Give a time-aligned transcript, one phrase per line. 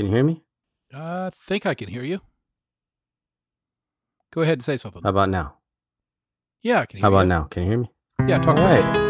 [0.00, 0.42] Can you hear me?
[0.94, 2.22] I uh, think I can hear you.
[4.32, 5.02] Go ahead and say something.
[5.02, 5.58] How about now?
[6.62, 7.28] Yeah, I can hear How about you.
[7.28, 7.42] now?
[7.50, 7.90] Can you hear me?
[8.26, 9.09] Yeah, talk All right.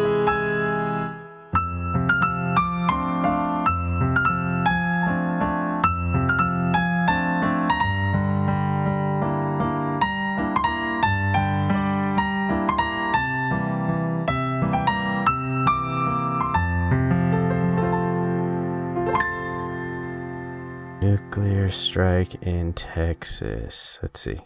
[22.37, 23.99] In Texas.
[24.03, 24.39] Let's see.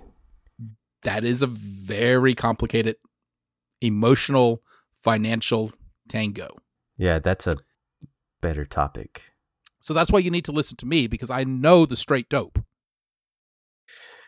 [1.02, 2.96] That is a very complicated
[3.80, 4.62] emotional
[5.02, 5.72] financial
[6.08, 6.56] tango.
[6.96, 7.56] Yeah, that's a
[8.40, 9.22] better topic.
[9.80, 12.58] So that's why you need to listen to me because I know the straight dope.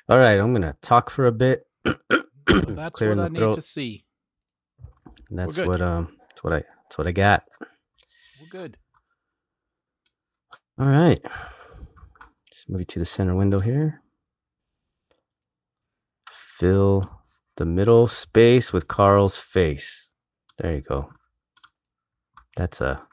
[0.09, 1.67] All right, I'm gonna talk for a bit.
[2.47, 4.05] That's what I the need to see.
[5.31, 7.45] And That's what um that's what I that's what I got.
[7.61, 8.77] Well, good.
[10.79, 11.21] All right.
[12.67, 14.03] Just move it to the center window here.
[16.31, 17.23] Fill
[17.57, 20.09] the middle space with Carl's face.
[20.59, 21.11] There you go.
[22.57, 23.07] That's a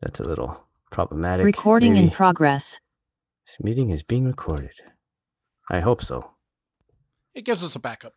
[0.00, 1.44] that's a little problematic.
[1.44, 2.80] Recording in progress.
[3.46, 4.80] This meeting is being recorded.
[5.70, 6.30] I hope so.
[7.34, 8.14] It gives us a backup.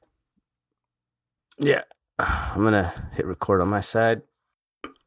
[1.57, 1.81] Yeah.
[2.17, 4.21] I'm gonna hit record on my side.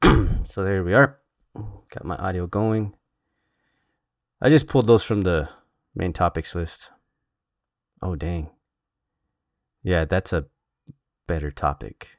[0.44, 1.20] so there we are.
[1.54, 2.94] Got my audio going.
[4.44, 5.48] I just pulled those from the
[5.94, 6.90] main topics list.
[8.02, 8.50] Oh dang.
[9.82, 10.44] Yeah, that's a
[11.26, 12.18] better topic.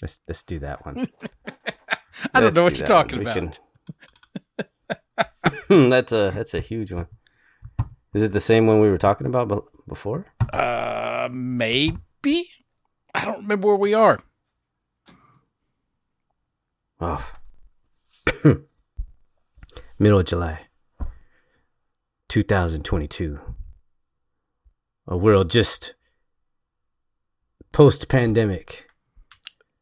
[0.00, 1.08] Let's let's do that one.
[2.34, 3.04] I don't know what do you're one.
[3.04, 3.58] talking about.
[5.68, 7.08] can- that's a that's a huge one.
[8.14, 10.24] Is it the same one we were talking about before?
[10.50, 12.48] Uh, maybe.
[13.14, 14.20] I don't remember where we are.
[16.98, 17.30] Oh.
[20.04, 20.60] Middle of July,
[22.28, 23.40] 2022.
[25.06, 25.94] A world just
[27.72, 28.86] post pandemic.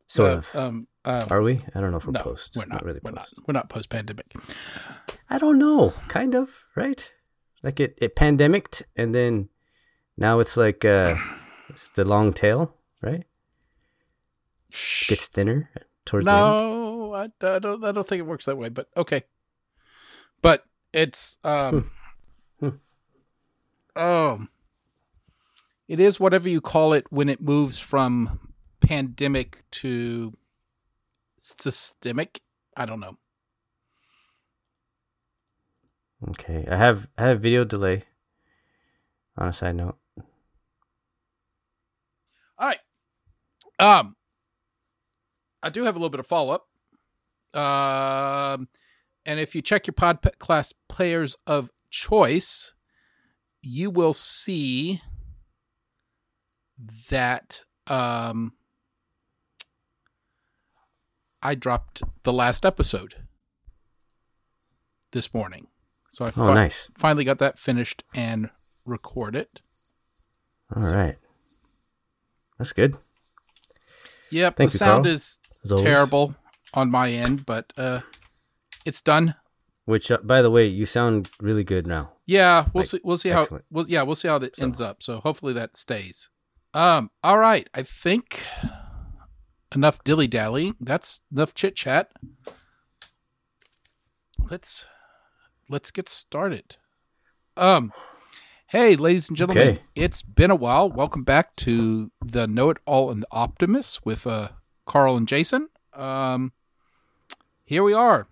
[0.06, 0.55] Sort Uh, of.
[0.55, 1.65] Um, um, Are we?
[1.75, 2.55] I don't know if we're no, post.
[2.55, 2.84] we're not.
[2.84, 3.22] really we're not.
[3.25, 3.34] post.
[3.49, 4.32] We're not post pandemic.
[5.28, 5.93] I don't know.
[6.06, 7.11] Kind of, right?
[7.65, 9.49] Like it, it pandemicked and then
[10.16, 11.16] now it's like uh
[11.69, 13.25] it's the long tail, right?
[15.09, 15.69] Gets thinner
[16.05, 16.41] towards the end.
[16.41, 17.82] No, I, I don't.
[17.84, 18.69] I don't think it works that way.
[18.69, 19.25] But okay.
[20.42, 21.91] But it's um,
[22.60, 22.69] Hmm.
[23.97, 24.48] um,
[25.88, 30.36] it is whatever you call it when it moves from pandemic to
[31.38, 32.41] systemic.
[32.76, 33.16] I don't know.
[36.31, 36.66] Okay.
[36.70, 38.04] I have I have video delay.
[39.38, 39.97] On a side note.
[42.58, 42.81] All right.
[43.78, 44.14] Um,
[45.62, 46.69] I do have a little bit of follow up.
[47.58, 48.69] Um,
[49.25, 52.72] and if you check your podcast class players of choice,
[53.62, 55.00] you will see
[57.10, 58.53] that um,
[61.43, 63.15] I dropped the last episode
[65.12, 65.69] this morning.
[66.11, 66.91] So I Oh fi- nice.
[66.97, 68.50] finally got that finished and
[68.84, 69.49] record recorded.
[70.75, 71.16] All right.
[72.59, 72.97] That's good.
[74.31, 75.38] Yep, Thank the you, sound Carl, is
[75.77, 76.34] terrible
[76.75, 78.00] on my end, but uh,
[78.84, 79.34] it's done.
[79.84, 82.12] Which uh, by the way, you sound really good now.
[82.26, 83.00] Yeah, we'll Like, see.
[83.03, 83.47] We'll see how.
[83.70, 85.03] We'll, yeah, we'll see how it So- ends up.
[85.03, 86.31] So hopefully that stays.
[86.75, 87.10] Um.
[87.25, 87.69] All right.
[87.75, 88.41] I think
[89.75, 90.75] enough dilly dally.
[90.81, 92.12] That's enough chit chat.
[94.50, 94.87] Let's
[95.69, 96.76] let's get started.
[97.56, 97.93] Um.
[98.69, 99.82] Hey, ladies and gentlemen, Okay.
[99.94, 100.91] it's been a while.
[100.91, 103.28] Welcome back to the Know It All and the
[104.03, 104.49] with uh,
[104.87, 105.69] Carl and Jason.
[105.93, 106.53] Um,
[107.66, 108.28] here we are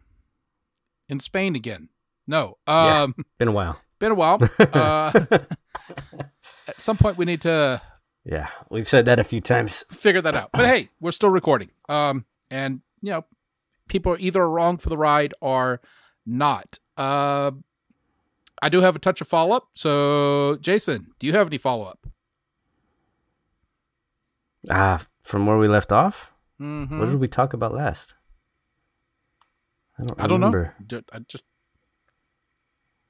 [1.11, 1.89] in Spain again.
[2.27, 3.03] No, Yeah.
[3.03, 3.81] um, Been a while.
[3.99, 4.39] been a while.
[4.61, 5.13] Uh,
[6.69, 7.83] at some point, we need to
[8.25, 9.85] yeah, we've said that a few times.
[9.91, 10.51] figure that out.
[10.53, 11.71] But hey, we're still recording.
[11.89, 13.25] Um, and you know,
[13.89, 15.81] people are either wrong for the ride or
[16.27, 16.79] not.
[16.97, 17.51] Uh,
[18.63, 19.69] I do have a touch of follow up.
[19.75, 22.07] So, Jason, do you have any follow up?
[24.71, 26.33] Ah, from where we left off?
[26.61, 27.01] Mm-hmm.
[27.01, 28.15] What did we talk about last?
[30.01, 30.75] I don't I don't remember.
[30.91, 31.03] know.
[31.13, 31.45] I just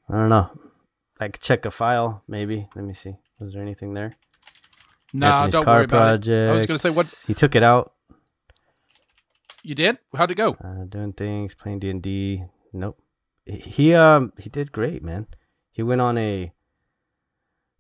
[0.09, 0.51] I don't know.
[1.21, 2.69] I could check a file, maybe.
[2.75, 3.17] Let me see.
[3.39, 4.17] Was there anything there?
[5.13, 5.27] no.
[5.27, 6.49] Anthony's Don't car worry about it.
[6.49, 7.93] I was going to say, what He took it out.
[9.63, 9.99] you did?
[10.15, 10.53] How'd it go?
[10.63, 12.45] Uh, doing things, playing D and D.
[12.73, 12.99] Nope.
[13.47, 15.27] He- He um he did great, man.
[15.71, 16.53] He went on a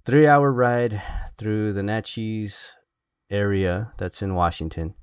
[0.04, 1.00] three hour ride
[1.36, 2.72] through the Naches
[3.30, 4.94] area that's in Washington.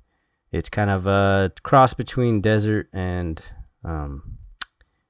[0.52, 3.42] It's kind of a cross between desert and
[3.84, 4.38] um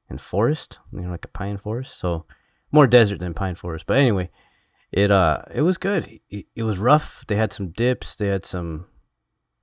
[0.08, 1.98] and forest, you know, like a pine forest.
[1.98, 2.24] So
[2.72, 3.84] more desert than pine forest.
[3.86, 4.30] But anyway,
[4.92, 6.20] it uh it was good.
[6.30, 7.24] It, it was rough.
[7.26, 8.14] They had some dips.
[8.14, 8.86] They had some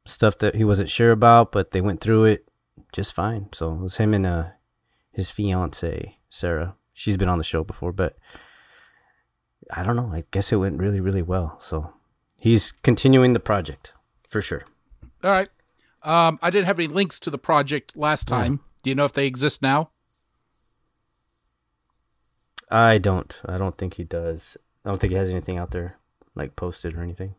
[0.05, 2.47] stuff that he wasn't sure about, but they went through it
[2.91, 3.49] just fine.
[3.53, 4.45] So it was him and uh
[5.11, 6.75] his fiance Sarah.
[6.93, 8.17] She's been on the show before, but
[9.73, 10.11] I don't know.
[10.13, 11.57] I guess it went really really well.
[11.59, 11.93] So
[12.39, 13.93] he's continuing the project
[14.27, 14.63] for sure.
[15.23, 15.49] All right.
[16.03, 18.59] Um, I didn't have any links to the project last time.
[18.85, 19.89] Do you know if they exist now?
[22.69, 23.41] I don't.
[23.43, 24.57] I don't think he does.
[24.85, 25.97] I don't think he has anything out there
[26.35, 27.33] like posted or anything.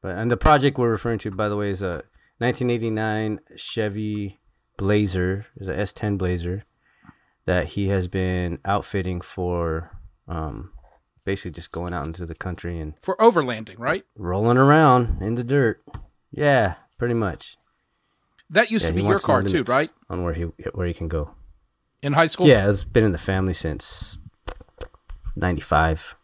[0.00, 2.04] But and the project we're referring to, by the way, is a
[2.38, 4.38] 1989 Chevy
[4.78, 5.44] Blazer.
[5.58, 6.64] Is a S10 Blazer
[7.44, 10.72] that he has been outfitting for, um,
[11.26, 14.06] basically just going out into the country and For overlanding, right?
[14.16, 15.84] rolling around in the dirt.
[16.30, 17.58] Yeah, pretty much.
[18.50, 19.90] That used Yeah, to be your car too, right?
[20.08, 20.42] On where he
[20.72, 21.32] where he can go.
[22.02, 22.46] In high school?
[22.46, 24.18] Yeah, it's been in the family since
[25.36, 26.16] '95.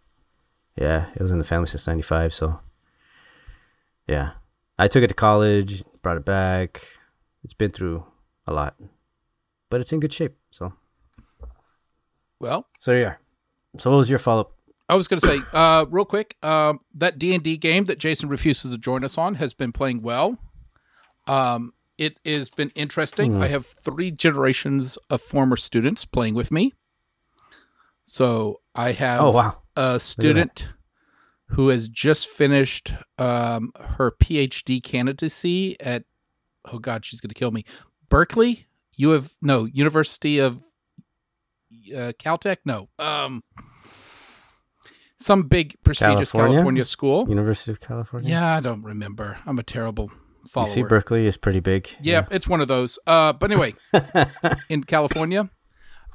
[0.76, 2.32] Yeah, it was in the family since '95.
[2.32, 2.60] So,
[4.06, 4.32] yeah,
[4.78, 6.86] I took it to college, brought it back.
[7.42, 8.06] It's been through
[8.46, 8.74] a lot,
[9.68, 10.36] but it's in good shape.
[10.50, 10.72] So,
[12.40, 13.20] Well, so there you are.
[13.78, 14.52] So, what was your follow up?
[14.88, 17.98] I was going to say, uh, real quick, um, that D and D game that
[17.98, 20.38] Jason refuses to join us on has been playing well.
[21.26, 23.34] Um, it has been interesting.
[23.34, 23.42] Mhm.
[23.42, 26.72] I have three generations of former students playing with me.
[28.06, 30.68] So I have Oh wow, a student
[31.48, 36.04] who has just finished um, her PhD candidacy at
[36.70, 37.64] oh god, she's going to kill me.
[38.08, 38.66] Berkeley,
[38.96, 40.62] you have no University of
[41.94, 43.42] uh, Caltech, no, um,
[45.18, 46.56] some big prestigious California?
[46.56, 47.28] California, school.
[47.28, 48.30] University of California.
[48.30, 49.38] Yeah, I don't remember.
[49.46, 50.10] I'm a terrible
[50.48, 50.68] follower.
[50.68, 51.88] UC Berkeley is pretty big.
[52.02, 52.98] yeah, it's one of those.
[53.06, 53.74] Uh, but anyway,
[54.68, 55.50] in California.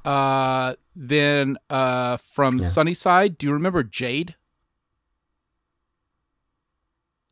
[0.05, 2.67] Uh, then uh, from Yeah.
[2.67, 4.35] Sunnyside, do you remember Jade?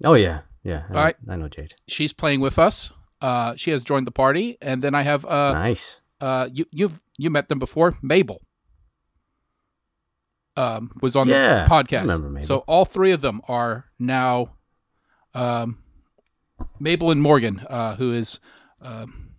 [0.06, 0.84] oh yeah, yeah.
[0.90, 1.16] I, All right.
[1.30, 1.74] I know Jade.
[1.88, 2.94] She's playing with us.
[3.22, 6.02] Uh, she has joined the party, and then I have uh, nice.
[6.22, 8.42] uh, you you've you met them before, Mabel.
[10.56, 12.44] Um, was on Yeah, the podcast.
[12.46, 14.56] So all three of them are now,
[15.36, 15.78] um,
[16.80, 18.40] Mabel and Morgan, uh, who is
[18.82, 19.32] um,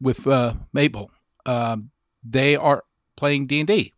[0.00, 1.10] with uh, Mabel.
[1.46, 1.90] Um,
[2.24, 2.84] they are
[3.16, 3.94] playing D and D,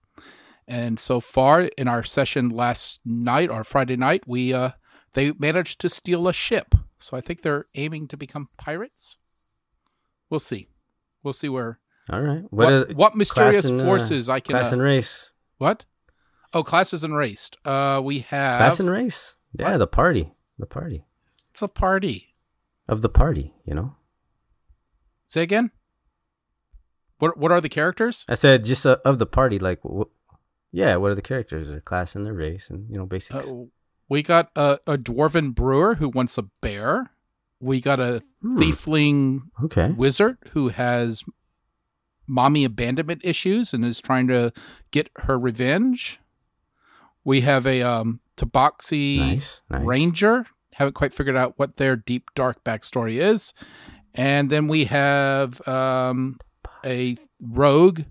[0.66, 4.70] and so far in our session last night or Friday night, we uh,
[5.12, 6.74] they managed to steal a ship.
[6.98, 9.18] So I think they're aiming to become pirates.
[10.30, 10.68] We'll see.
[11.22, 11.78] We'll see where
[12.10, 12.44] All right.
[12.50, 15.32] what what, mysterious and, uh, forces I can class uh, and race?
[15.58, 15.84] what?
[16.52, 17.50] Oh, classes and race.
[17.64, 19.36] Uh, we have Class and race.
[19.58, 19.78] Yeah, What?
[19.78, 20.32] the party.
[20.58, 21.04] The party
[21.50, 22.33] it's a party.
[22.88, 23.54] Of the party.
[23.64, 23.96] You know.
[25.26, 25.70] Say again.
[27.18, 28.24] What what are the characters?
[28.28, 29.58] I said just uh, of the party.
[29.58, 30.10] Like, wh-
[30.72, 31.68] yeah, what are the characters?
[31.68, 33.48] Their class and their race, and you know, basics.
[33.48, 33.64] Uh,
[34.08, 37.10] we got a, a dwarven brewer who wants a bear.
[37.60, 39.88] We got a Hmm, tiefling Okay.
[39.92, 41.22] wizard who has
[42.26, 44.52] mommy abandonment issues and is trying to
[44.90, 46.20] get her revenge.
[47.24, 49.62] We have a um, Tabaxi Nice.
[49.70, 49.82] Nice.
[49.86, 50.46] Ranger.
[50.74, 53.52] Haven't quite figured out what their deep dark backstory is.
[54.14, 56.38] And then we have um,
[56.84, 58.02] a rogue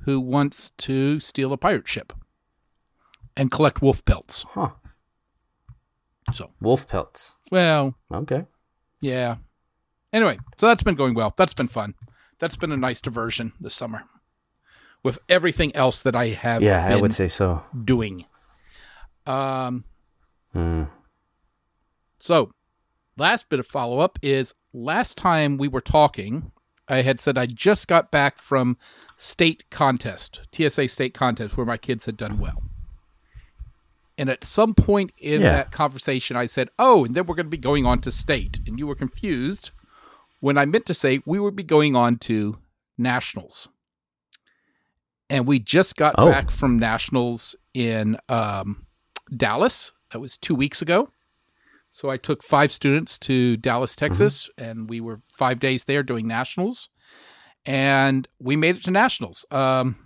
[0.00, 2.12] who wants to steal a pirate ship
[3.36, 4.44] and collect wolf pelts.
[4.50, 4.70] Huh.
[6.32, 7.36] So, Wolf pelts.
[7.52, 8.44] well, Okay.
[9.00, 9.36] yeah.
[10.12, 11.32] Anyway, so that's been going well.
[11.36, 11.94] That's been fun.
[12.38, 14.04] That's been a nice diversion this summer
[15.02, 17.62] with everything else that I have Yeah, I would say so.
[17.84, 18.24] doing.
[19.26, 19.84] Um,
[20.52, 20.84] Hmm.
[22.18, 22.50] So,
[23.16, 26.50] last bit of follow up is last time we were talking,
[26.88, 28.76] I had said I just got back from
[29.16, 32.62] state contest, TSA state contest, where my kids had done well.
[34.18, 35.50] And at some point in Yeah.
[35.50, 38.60] that conversation, I said, Oh, and then we're going to be going on to state.
[38.66, 39.72] And you were confused
[40.40, 42.58] when I meant to say we would be going on to
[42.96, 43.68] nationals.
[45.28, 46.30] And we just got Oh.
[46.30, 48.86] back from nationals in um,
[49.36, 49.92] Dallas.
[50.12, 51.10] That was two weeks ago.
[51.96, 56.28] So I took five students to Dallas, Texas, and we were five days there doing
[56.28, 56.90] nationals,
[57.64, 59.46] and we made it to nationals.
[59.50, 59.96] Um,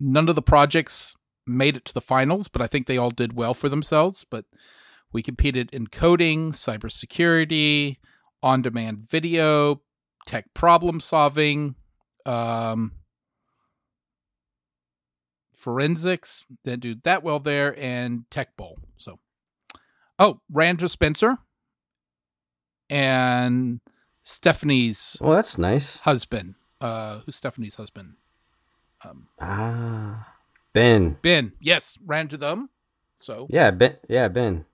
[0.00, 1.14] none of the projects
[1.46, 4.26] made it to the finals, but I think they all did well for themselves.
[4.28, 4.44] But
[5.12, 7.98] we competed in coding, cybersecurity,
[8.42, 9.80] on-demand video,
[10.26, 11.76] tech problem solving,
[12.26, 12.90] um,
[15.54, 16.44] forensics.
[16.64, 18.80] Didn't do that well there, and tech bowl.
[18.96, 19.20] So.
[20.22, 21.38] Oh, Randra Spencer
[22.88, 23.80] and
[24.22, 25.96] Stephanie's Well, that's nice.
[25.98, 28.14] husband uh, who's Stephanie's husband?
[29.04, 30.34] Um, Ah,
[30.72, 31.16] Ben.
[31.22, 31.52] Ben.
[31.60, 32.70] Yes, ran to them.
[33.16, 33.96] So Yeah, Ben.
[34.08, 34.64] Yeah, Ben.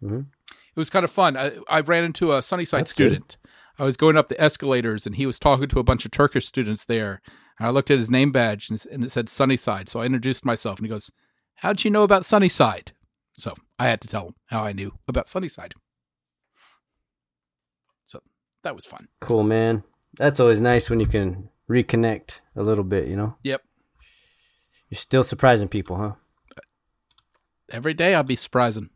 [0.00, 1.38] hmm it was kind of fun.
[1.38, 3.08] I, I ran into a Sunnyside That's good.
[3.08, 3.38] student.
[3.78, 6.46] I was going up the escalators, and he was talking to a bunch of Turkish
[6.46, 7.22] students there.
[7.58, 9.88] And I looked at his name badge, and, and it said Sunnyside.
[9.88, 11.10] So I introduced myself, and he goes,
[11.56, 12.92] "How'd you know about Sunnyside?"
[13.38, 15.74] So I had to tell him how I knew about Sunnyside.
[18.04, 18.20] So
[18.62, 19.08] that was fun.
[19.20, 19.82] Cool, man.
[20.16, 23.08] That's always nice when you can reconnect a little bit.
[23.08, 23.62] You know, Yep.
[24.88, 26.12] you're still surprising people, huh?
[27.70, 28.90] Every day I'll be surprising.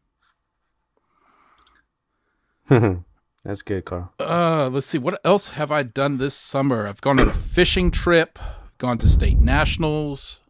[3.45, 4.13] That's good, Carl.
[4.21, 4.99] Uh, let's see.
[4.99, 6.87] What else have I done this summer?
[6.87, 8.39] I've gone on a fishing trip,
[8.79, 10.41] gone to state nationals.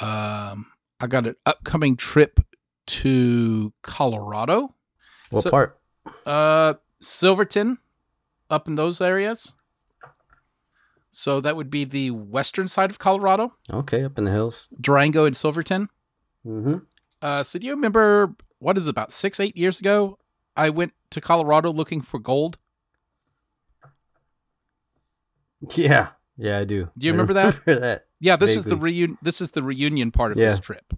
[0.00, 0.66] Um,
[1.00, 2.40] I got an upcoming trip
[3.00, 4.74] to Colorado.
[5.30, 5.78] What So- part?
[6.26, 7.78] Uh, Silverton,
[8.50, 9.52] up in those areas.
[11.12, 14.68] So that would be the western side of Colorado, Okay, up in the hills.
[14.80, 15.88] Durango and Silverton.
[16.46, 16.76] Mm-hmm.
[17.20, 20.18] Uh, so do you remember what is it, about six, eight years ago?
[20.56, 22.58] I went to Colorado looking for gold.
[25.74, 26.88] Yeah, yeah, I do.
[26.96, 27.60] Do you I remember that?
[27.66, 28.04] that?
[28.20, 29.18] Yeah, this is the reunion.
[29.22, 30.50] This is the reunion part of Yeah.
[30.50, 30.92] this trip,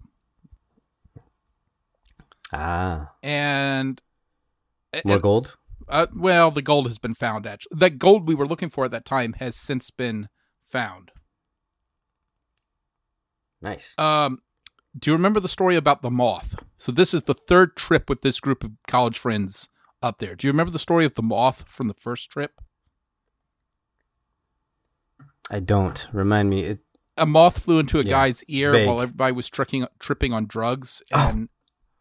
[2.53, 4.01] Ah, and
[5.05, 5.57] more and- gold.
[5.89, 7.47] uh, well, the gold has been found.
[7.47, 10.29] Actually, that gold we were looking for at that time has since been
[10.65, 11.11] found.
[13.61, 13.95] Nice.
[13.97, 14.39] Um,
[14.97, 16.55] do you remember the story about the moth?
[16.77, 19.69] So this is the third trip with this group of college friends
[20.01, 20.35] up there.
[20.35, 22.51] Do you remember the story of the moth from the first trip?
[25.49, 26.07] I don't.
[26.13, 26.63] Remind me.
[26.63, 26.79] It,
[27.17, 31.01] A moth flew into a Yeah, guy's ear while everybody was tripping tripping on drugs,
[31.11, 31.29] Oh.
[31.29, 31.49] and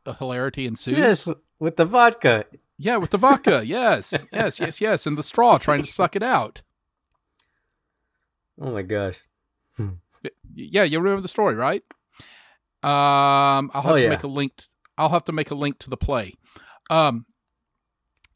[0.07, 0.97] hilarity ensues.
[0.99, 1.29] yes,
[1.59, 2.47] with the vodka.
[2.79, 3.63] Yeah, with the vodka.
[3.65, 6.63] yes, yes, yes, yes, and the straw trying to suck it out.
[8.61, 9.21] Oh my gosh.
[10.55, 11.83] Yeah, you remember the story, right?
[12.83, 14.09] Um, I'll have Oh, to yeah.
[14.11, 14.57] make a link.
[14.57, 14.67] t-
[14.99, 16.33] I'll have to make a link to the play.
[16.91, 17.25] Um,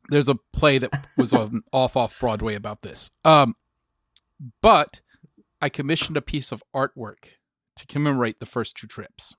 [0.08, 3.10] there's a play that was on off off Broadway about this.
[3.24, 3.54] Um,
[4.62, 5.00] but
[5.60, 7.34] I commissioned a piece of artwork
[7.76, 9.34] to commemorate the first two trips.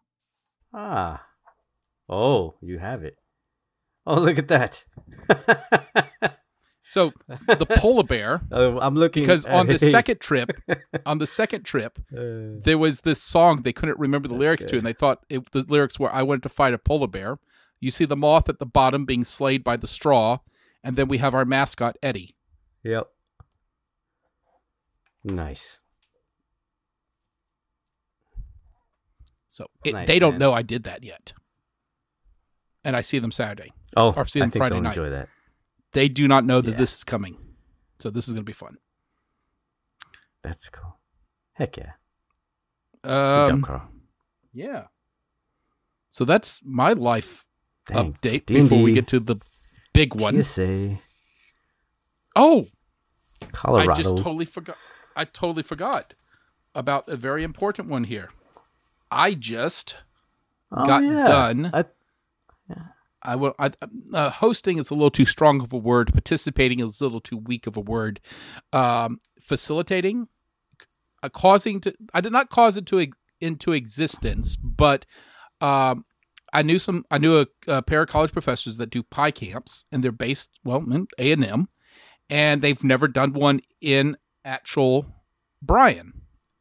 [0.74, 1.26] Ah.
[2.10, 3.18] Oh, you have it.
[4.06, 4.84] Oh, look at that.
[6.90, 7.12] So
[7.48, 10.52] the polar bear, Oh, I'm looking because on the second trip,
[11.06, 14.78] on the second trip, Uh, there was this song they couldn't remember the lyrics to,
[14.78, 17.40] and they thought it, the lyrics were "I wanted to fight a polar bear."
[17.82, 20.38] You see the moth at the bottom being slayed by the straw,
[20.82, 22.38] and then we have our mascot Eddie.
[22.84, 23.08] yep.
[25.26, 25.82] Nice.
[29.50, 30.40] So it, Nice, they don't man.
[30.40, 31.34] know I did that yet,
[32.88, 33.74] and I see them Saturday.
[33.98, 34.90] Oh, Or see I them think Friday they'll night.
[34.98, 35.28] enjoy that.
[35.92, 36.78] They do not know that Yeah.
[36.78, 37.38] this is coming,
[38.00, 38.78] so this is going to be fun.
[40.42, 40.98] That's cool.
[41.54, 41.94] Heck yeah.
[43.04, 43.90] Good Um, job, Carl.
[44.54, 44.88] yeah.
[46.10, 47.46] So that's my life
[47.88, 48.14] Dang.
[48.14, 49.36] update D&D, before we get to the
[49.94, 50.42] big one.
[50.44, 50.98] TSA,
[52.36, 52.68] Oh,
[53.52, 53.92] Colorado.
[53.92, 54.78] I just totally forgot.
[55.16, 56.14] I totally forgot
[56.76, 58.30] about a very important one here.
[59.10, 59.98] I just
[60.72, 61.28] Oh, got yeah.
[61.28, 61.72] done.
[61.74, 61.86] I,
[63.24, 63.54] I will.
[63.60, 63.72] I,
[64.14, 66.14] uh, hosting is a little too strong of a word.
[66.14, 68.20] Participating is a little too weak of a word.
[68.72, 70.28] Um, facilitating,
[71.24, 71.94] uh, causing to.
[72.14, 73.08] I did not cause it to
[73.42, 75.06] into existence, but
[75.62, 76.06] um,
[76.54, 77.06] I knew some.
[77.10, 80.52] I knew a, a pair of college professors that do pie camps, and they're based
[80.64, 81.68] well in A and M,
[82.30, 85.06] and they've never done one in actual
[85.62, 86.14] Bryan.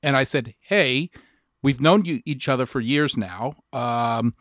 [0.03, 1.11] And I said, "Hey,
[1.63, 3.55] we've known you each other for years now.
[3.73, 4.35] Um,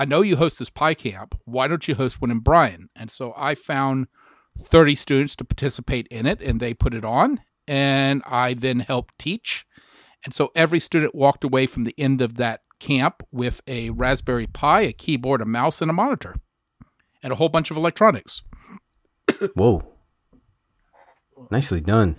[0.00, 1.38] I know you host this pie camp.
[1.44, 2.88] Why don't you host one in Bryan?
[2.96, 4.06] And so I found
[4.58, 7.42] 30 students to participate in it and they put it on.
[7.68, 9.66] And I then helped teach.
[10.24, 14.46] And so every student walked away from the end of that camp with a Raspberry
[14.46, 16.36] Pi, a keyboard, a mouse, and a monitor,
[17.22, 18.40] and a whole bunch of electronics.
[19.54, 19.82] whoa.
[21.50, 22.16] Nicely done.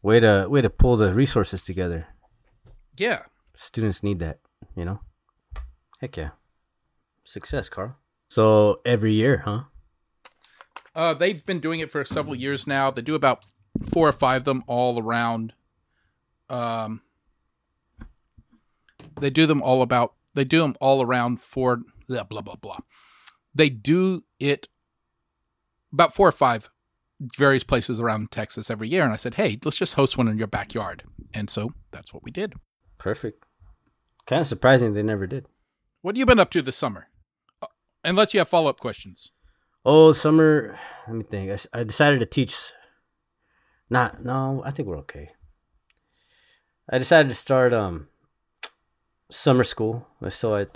[0.00, 2.06] Way to way to pull the resources together.
[2.96, 3.24] Yeah.
[3.54, 4.38] Students need that,
[4.74, 5.00] you know.
[5.98, 6.30] Heck yeah.
[7.24, 7.96] Success, Carl.
[8.28, 9.62] So every year, huh?
[10.94, 12.90] Uh, they've been doing it for several years now.
[12.90, 13.44] They do about
[13.84, 15.52] four or five of them all around.
[16.48, 17.02] Um,
[19.20, 20.14] they do them all about.
[20.34, 22.78] They do them all around for blah blah blah blah.
[23.54, 24.68] They do it
[25.92, 26.70] about four or five
[27.36, 30.38] various places around Texas every year, and I said, "Hey, let's just host one in
[30.38, 32.54] your backyard." And so that's what we did.
[32.98, 33.44] Perfect.
[34.26, 35.46] Kind of surprising they never did.
[36.06, 37.08] What have you been up to this summer?
[37.60, 37.66] Uh,
[38.04, 39.32] Unless you have follow up questions.
[39.84, 40.78] Oh, summer.
[41.08, 41.66] Let me think.
[41.72, 42.70] I decided to teach
[43.90, 45.30] Not no, I think we're okay.
[46.88, 48.06] I decided to start um
[49.32, 50.06] summer school.
[50.28, 50.66] So I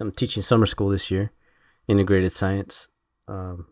[0.00, 1.30] I'm teaching summer school this year,
[1.86, 2.88] integrated science.
[3.28, 3.66] Um,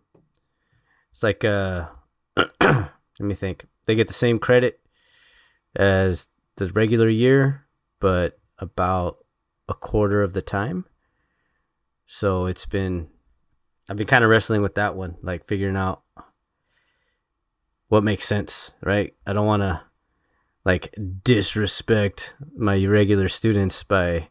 [1.11, 1.89] it's like uh,
[2.61, 3.67] let me think.
[3.87, 4.79] They get the same credit
[5.75, 7.67] as the regular year,
[7.99, 9.25] but about
[9.69, 10.85] a quarter of the time.
[12.11, 13.09] So it's been
[13.89, 16.03] I've been kind of wrestling with that one, like figuring out
[17.89, 19.15] what makes sense, right?
[19.27, 19.83] I don't want to
[20.65, 24.31] like disrespect my regular students by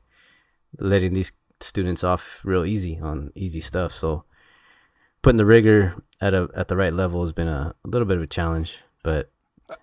[0.79, 3.93] letting these students off real easy on easy stuff.
[3.93, 4.25] So
[5.21, 8.17] putting the rigor at a at the right level has been a, a little bit
[8.17, 9.31] of a challenge, but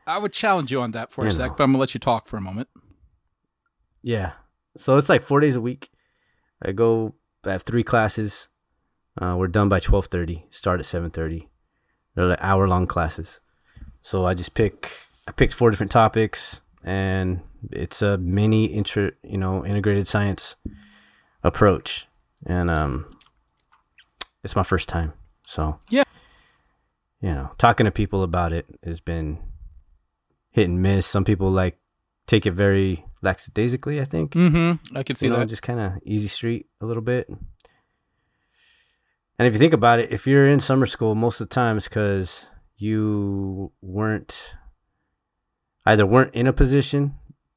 [0.04, 1.54] I would challenge you on that for a sec, know.
[1.56, 2.68] but I'm gonna let you talk for a moment.
[4.02, 4.32] Yeah.
[4.76, 5.90] So it's like four days a week.
[6.60, 7.14] I go
[7.46, 8.48] I have three classes.
[9.20, 10.46] Uh, we're done by twelve thirty.
[10.50, 11.48] Start at seven thirty.
[12.14, 13.40] They're like hour long classes.
[14.02, 14.90] So I just pick
[15.26, 17.40] I picked four different topics and
[17.72, 20.56] it's a mini inter you know integrated science
[21.42, 22.06] approach,
[22.46, 23.16] and um,
[24.42, 25.14] it's my first time.
[25.44, 26.04] So yeah,
[27.20, 29.38] you know, talking to people about it has been
[30.50, 31.06] hit and miss.
[31.06, 31.78] Some people like
[32.26, 34.00] take it very lackadaisically.
[34.00, 34.32] I think.
[34.32, 34.96] Mm-hmm.
[34.96, 35.48] I can see you know, that.
[35.48, 37.28] Just kind of easy street a little bit.
[39.38, 41.76] And if you think about it, if you're in summer school, most of the time
[41.76, 44.54] it's because you weren't
[45.86, 47.16] either weren't in a position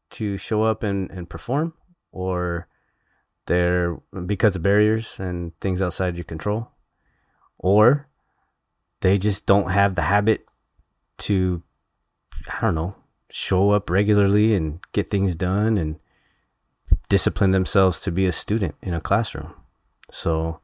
[0.09, 1.74] to show up and, and perform,
[2.12, 2.67] or
[3.45, 6.71] they're because of barriers and things outside your control,
[7.57, 8.07] or
[9.01, 10.50] they just don't have the habit
[11.17, 11.62] to,
[12.51, 12.95] I don't know,
[13.29, 16.00] show up regularly and get things done and
[17.10, 19.53] discipline themselves to be a student in a classroom.
[20.12, 20.60] So,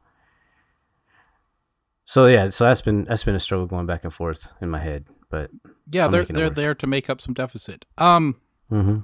[2.04, 4.78] so yeah, so that's been that's been a struggle going back and forth in my
[4.78, 5.50] head, but
[5.90, 7.84] yeah, I'm they're they're there to make up some deficit.
[7.98, 8.40] Um,
[8.70, 9.00] mm-hmm.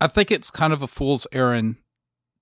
[0.00, 1.76] I think it's kind of a fool's errand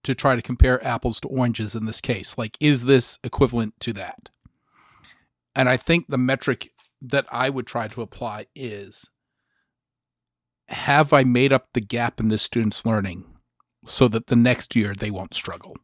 [0.03, 2.39] to try to compare apples to oranges in this case.
[2.39, 4.31] Like, is this equivalent to that?
[5.55, 9.11] And I think the metric that I would try to apply is
[10.69, 13.25] have I made up the gap in this student's learning
[13.85, 15.77] so that the next year they won't struggle?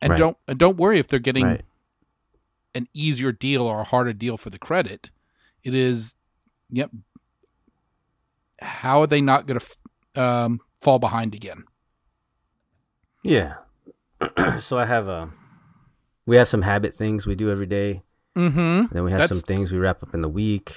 [0.00, 0.18] And right.
[0.18, 1.62] don't and don't worry if they're getting right.
[2.74, 5.10] an easier deal or a harder deal for the credit.
[5.62, 6.12] It is,
[6.68, 6.90] yep.
[8.60, 9.66] How are they not going to
[10.14, 11.64] um, fall behind again.
[13.22, 13.54] Yeah.
[14.60, 15.28] so I have a uh,
[16.26, 18.02] we have some habit things we do every day.
[18.36, 18.94] Mm-hmm.
[18.94, 19.32] Then we have That's...
[19.32, 20.74] some things we wrap up in the week,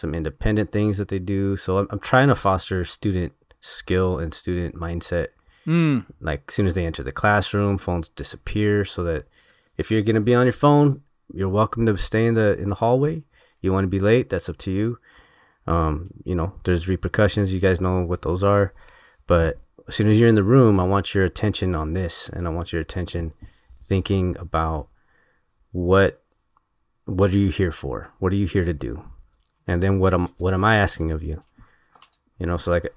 [0.00, 1.56] some independent things that they do.
[1.56, 5.28] So I'm, I'm trying to foster student skill and student mindset.
[5.66, 6.06] Mm.
[6.20, 9.26] Like as soon as they enter the classroom, phones disappear so that
[9.76, 12.76] if you're gonna be on your phone, you're welcome to stay in the in the
[12.76, 13.22] hallway.
[13.60, 14.98] You want to be late, that's up to you.
[15.66, 17.52] Um, you know, there's repercussions.
[17.52, 18.72] You guys know what those are.
[19.26, 22.46] But as soon as you're in the room, I want your attention on this, and
[22.46, 23.32] I want your attention
[23.86, 24.88] thinking about
[25.72, 26.22] what
[27.04, 28.12] what are you here for?
[28.18, 29.04] What are you here to do?
[29.66, 31.42] And then what am what am I asking of you?
[32.38, 32.92] You know, so like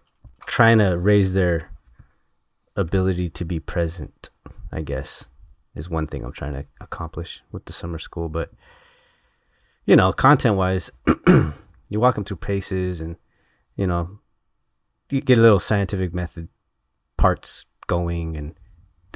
[0.45, 1.69] trying to raise their
[2.75, 4.29] ability to be present,
[4.71, 5.25] I guess,
[5.75, 8.29] is one thing I'm trying to accomplish with the summer school.
[8.29, 8.51] But
[9.85, 10.91] you know, content wise,
[11.89, 13.17] you walk them through paces and
[13.75, 14.19] you know
[15.09, 16.47] get a little scientific method
[17.17, 18.55] parts going and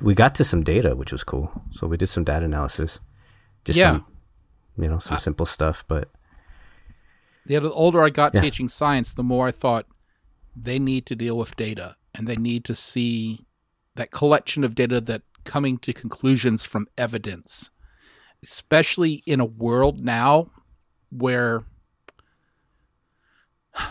[0.01, 2.99] we got to some data which was cool so we did some data analysis
[3.65, 3.99] just yeah.
[4.77, 6.09] you know some simple stuff but
[7.47, 8.41] the older i got yeah.
[8.41, 9.85] teaching science the more i thought
[10.55, 13.45] they need to deal with data and they need to see
[13.95, 17.69] that collection of data that coming to conclusions from evidence
[18.43, 20.49] especially in a world now
[21.09, 21.63] where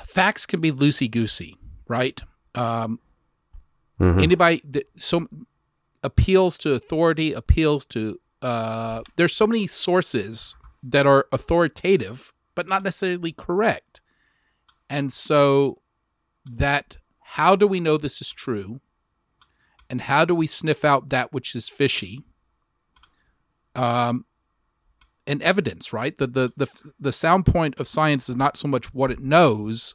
[0.05, 1.57] facts can be loosey goosey
[1.89, 2.21] right?
[2.55, 3.01] Um,
[4.01, 4.21] mm-hmm.
[4.21, 5.27] Anybody that so
[6.03, 12.83] appeals to authority, appeals to uh, there's so many sources that are authoritative but not
[12.83, 14.03] necessarily correct,
[14.91, 15.81] and so
[16.45, 18.81] that how do we know this is true,
[19.89, 22.25] and how do we sniff out that which is fishy?
[23.77, 24.25] Um,
[25.29, 26.17] and evidence, right?
[26.17, 26.67] The the the
[26.99, 29.95] the sound point of science is not so much what it knows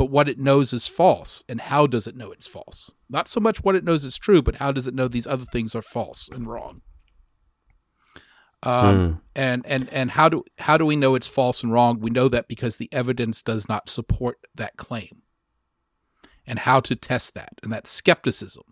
[0.00, 1.44] but what it knows is false.
[1.46, 2.90] And how does it know it's false?
[3.10, 5.44] Not so much what it knows is true, but how does it know these other
[5.44, 6.80] things are false and wrong?
[8.62, 9.20] Um, mm.
[9.34, 12.00] and and and how do how do we know it's false and wrong?
[12.00, 15.22] We know that because the evidence does not support that claim.
[16.46, 18.64] And how to test that, and that's skepticism.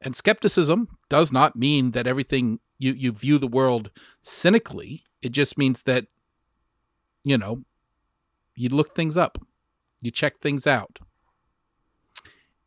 [0.00, 3.90] And skepticism does not mean that everything you you view the world
[4.22, 5.02] cynically.
[5.20, 6.06] It just means that
[7.24, 7.64] you know
[8.54, 9.38] You look things up.
[10.02, 10.98] You check things out.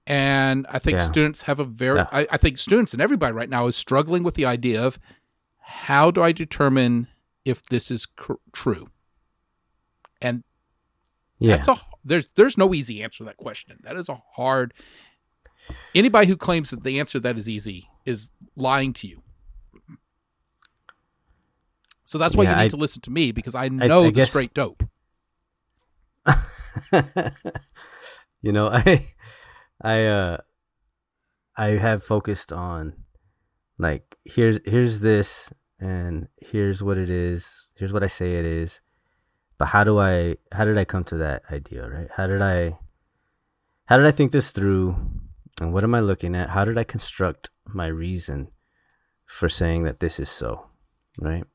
[0.08, 1.06] And I think Yeah.
[1.06, 2.08] students have a very, Yeah.
[2.12, 5.00] I, I think students and everybody right now is struggling with the idea of
[5.66, 7.08] how do I determine
[7.44, 8.90] if this is cr- true?
[10.22, 10.44] And
[11.40, 11.56] Yeah.
[11.58, 13.80] that's a there's there's no easy answer to that question.
[13.84, 14.74] That is a hard.
[15.96, 19.22] Anybody who claims that the answer to that is easy is lying to you.
[22.06, 24.06] So that's why Yeah, you need I- to listen to me because I know I
[24.08, 24.84] the guess- straight dope.
[28.42, 29.08] you know, I
[29.82, 30.38] I uh
[31.58, 33.05] I have focused on
[33.78, 37.68] like here's here's this and here's what it is.
[37.78, 38.82] Here's what I say it is.
[39.58, 42.08] But how do I how did I come to that idea, right?
[42.16, 42.78] How did I
[43.86, 44.96] how did I think this through?
[45.62, 46.50] And what am I looking at?
[46.50, 48.50] How did I construct my reason
[49.26, 50.68] for saying that this is so,
[51.18, 51.46] right?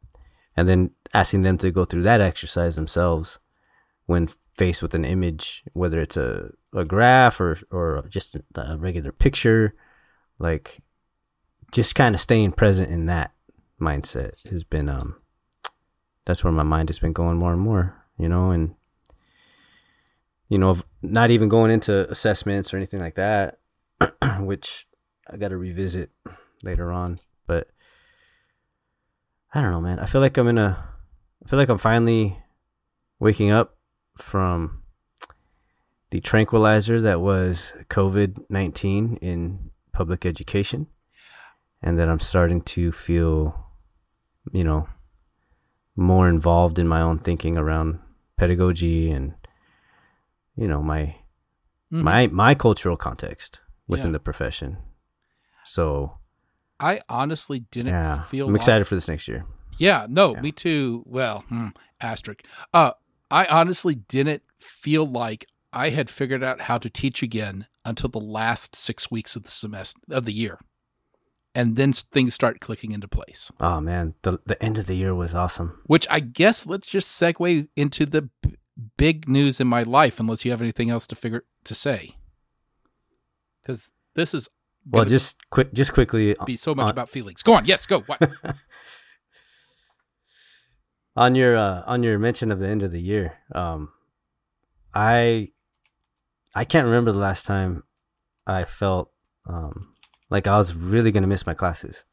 [0.57, 3.39] And then asking them to go through that exercise themselves
[4.07, 9.13] when faced with an image, whether it's a, a graph or or just a, regular
[9.13, 9.75] picture,
[10.39, 10.81] like
[11.71, 13.33] just kind of staying present in that
[13.81, 15.17] mindset has been um
[16.27, 18.75] that's where my mind has been going more and more, you know, and
[20.49, 23.59] you know, not even going into assessments or anything like that,
[24.41, 24.87] which
[25.29, 26.11] I got to revisit
[26.63, 27.69] later on, but
[29.55, 29.99] I don't know, man.
[29.99, 30.85] I feel like I'm in a
[31.45, 32.39] I feel like I'm finally
[33.19, 33.77] waking up
[34.17, 34.83] from
[36.11, 40.89] the tranquilizer that was COVID 19 in public education,
[41.83, 43.67] and that I'm starting to feel,
[44.53, 44.89] you know,
[45.97, 47.99] more involved in my own thinking around
[48.37, 49.35] pedagogy and,
[50.57, 51.17] you know, my
[51.93, 52.03] Mhm.
[52.03, 54.13] my my cultural context within Yeah.
[54.13, 54.79] the profession.
[55.65, 56.19] So
[56.79, 58.49] I honestly didn't yeah, feel.
[58.49, 59.45] I'm excited for this next year.
[59.79, 60.41] Yeah, no, Yeah.
[60.41, 61.03] me too.
[61.07, 61.69] Well, hmm,
[62.01, 62.43] asterisk.
[62.73, 62.93] Uh,
[63.31, 68.19] I honestly didn't feel like I had figured out how to teach again until the
[68.21, 70.59] last six weeks of the semester of the year,
[71.55, 73.51] and then things start clicking into place.
[73.61, 75.81] Oh man, the the end of the year was awesome.
[75.87, 78.57] Which I guess let's just segue into the b-
[78.97, 82.17] big news in my life, unless you have anything else to figure to say,
[83.63, 84.49] because this is
[84.89, 87.43] Well, just quick, just quickly be so much on- about feelings.
[87.43, 88.01] Go on, yes, go.
[88.01, 88.21] What?
[91.17, 93.35] on your uh, on your mention of the end of the year.
[93.55, 93.91] Um,
[94.95, 95.49] I
[96.55, 97.85] I can't remember the last time
[98.47, 99.11] I felt
[99.47, 99.95] um
[100.31, 102.05] like I was really gonna miss my classes.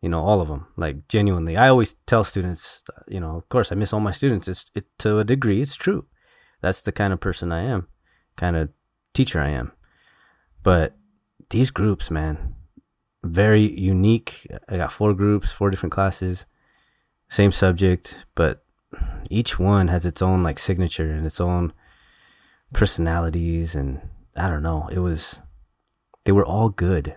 [0.00, 1.56] You know, all of them, like genuinely.
[1.56, 4.48] I always tell students, you know, of course, I miss all my students.
[4.48, 6.06] It's it to a degree, it's true.
[6.60, 7.88] That's the kind of person I am,
[8.36, 8.70] kind of
[9.14, 9.72] teacher I am.
[10.62, 10.96] But
[11.50, 12.54] these groups, man,
[13.22, 14.46] very unique.
[14.68, 16.46] I got four groups, four different classes,
[17.28, 18.64] same subject, but
[19.30, 21.72] each one has its own like signature and its own
[22.72, 24.00] personalities and
[24.36, 24.88] I don't know.
[24.90, 25.40] It was
[26.24, 27.16] they were all good,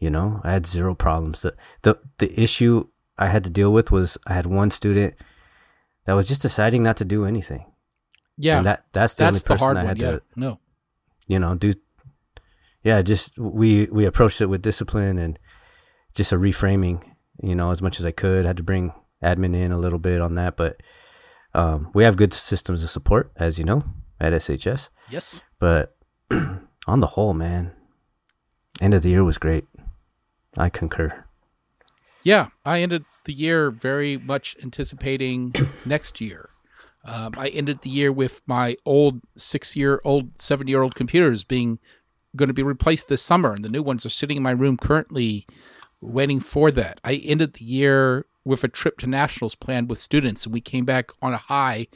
[0.00, 0.40] you know?
[0.42, 1.42] I had zero problems.
[1.42, 5.14] The the the issue I had to deal with was I had one student
[6.06, 7.66] that was just deciding not to do anything.
[8.36, 9.86] Yeah, and that that's the that's only the person hard I one.
[9.88, 10.58] had Yeah, to no.
[11.28, 11.74] you know, do
[12.82, 15.38] yeah, just we we approached it with discipline and
[16.14, 17.04] just a reframing,
[17.42, 18.44] you know, as much as I could.
[18.46, 20.80] I had to bring admin in a little bit on that, but
[21.54, 23.84] um, we have good systems of support, as you know,
[24.18, 24.88] at SHS.
[25.10, 25.42] Yes.
[25.58, 25.94] But
[26.86, 27.72] on the whole, man,
[28.80, 29.64] end of the year was great.
[30.56, 31.24] I concur.
[32.22, 36.50] Yeah, I ended the year very much anticipating next year.
[37.04, 41.78] Um, I ended the year with my old six-year-old, seven-year-old computers being
[42.36, 44.76] going to be replaced this summer, and the new ones are sitting in my room
[44.76, 45.46] currently,
[46.00, 47.00] waiting for that.
[47.02, 50.84] I ended the year with a trip to nationals planned with students, and we came
[50.84, 51.86] back on a high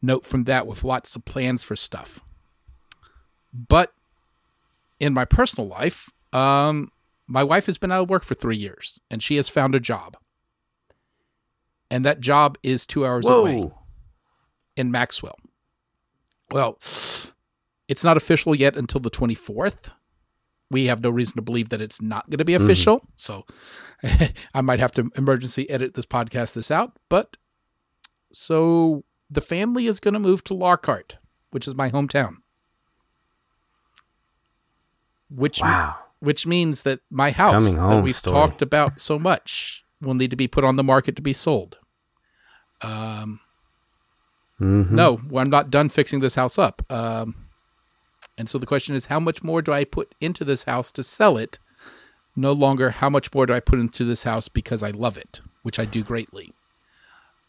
[0.00, 2.20] note from that with lots of plans for stuff.
[3.52, 3.92] But
[4.98, 6.90] in my personal life, um,
[7.32, 9.80] my wife has been out of work for three years and she has found a
[9.80, 10.18] job.
[11.90, 13.70] And that job is two hours away
[14.76, 15.38] in Maxwell.
[16.50, 16.74] Well,
[17.88, 19.92] it's not official yet until the 24th.
[20.70, 22.64] We have no reason to believe that it's not going to be mm-hmm.
[22.64, 23.06] official.
[23.16, 23.46] So
[24.54, 26.98] I might have to emergency edit this podcast this out.
[27.08, 27.38] But
[28.30, 31.16] so the family is going to move to Lockhart,
[31.50, 32.36] which is my hometown.
[35.30, 35.96] Which Wow.
[36.22, 38.34] Which means that my house Coming that we've story.
[38.34, 41.78] talked about so much will need to be put on the market to be sold.
[42.80, 43.40] Um,
[44.60, 44.90] Mhm.
[44.92, 46.82] No, I'm not done fixing this house up.
[46.90, 47.34] Um,
[48.38, 51.02] and so the question is, how much more do I put into this house to
[51.02, 51.58] sell it?
[52.36, 55.40] No longer, how much more do I put into this house because I love it,
[55.62, 56.52] which I do greatly.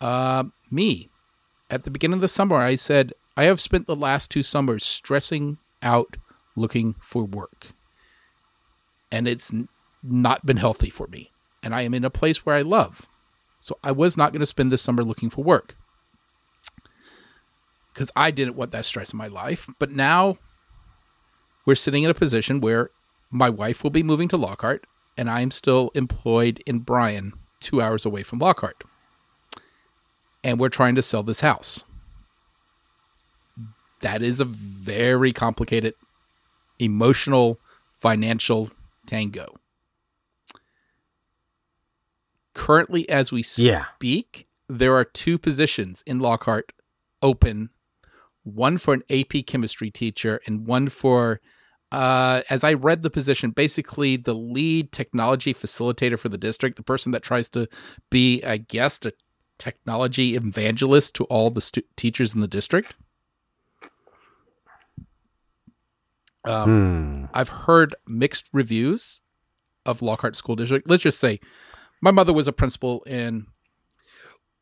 [0.01, 1.09] Uh, me,
[1.69, 4.83] at the beginning of the summer, I said, I have spent the last two summers
[4.83, 6.17] stressing out
[6.55, 7.67] looking for work.
[9.13, 9.53] And it's
[10.01, 11.31] not been healthy for me.
[11.61, 13.07] And I am in a place where I love.
[13.59, 15.75] So I was not going to spend this summer looking for work
[17.93, 19.69] because I didn't want that stress in my life.
[19.79, 20.37] But now
[21.65, 22.89] we're sitting in a position where
[23.29, 24.85] my wife will be moving to Lockhart
[25.17, 28.83] and I am still employed in Bryan, two hours away from Lockhart.
[30.43, 31.85] And we're trying to sell this house.
[34.01, 35.93] That is a very complicated
[36.79, 37.59] emotional,
[37.99, 38.71] financial
[39.05, 39.55] tango.
[42.53, 43.85] Currently, as we Yeah.
[43.95, 46.71] speak, there are two positions in Lockhart
[47.21, 47.69] open
[48.43, 51.39] one for an AP chemistry teacher and one for,
[51.93, 56.83] uh, as I read the position, basically the lead technology facilitator for the district, the
[56.83, 57.67] person that tries to
[58.09, 59.13] be, I guess, a
[59.57, 62.95] technology evangelist to all the stu- teachers in the district.
[66.45, 67.25] Um, Hmm.
[67.33, 69.21] I've heard mixed reviews
[69.85, 70.89] of Lockhart School District.
[70.89, 71.39] Let's just say
[72.01, 73.47] my mother was a principal in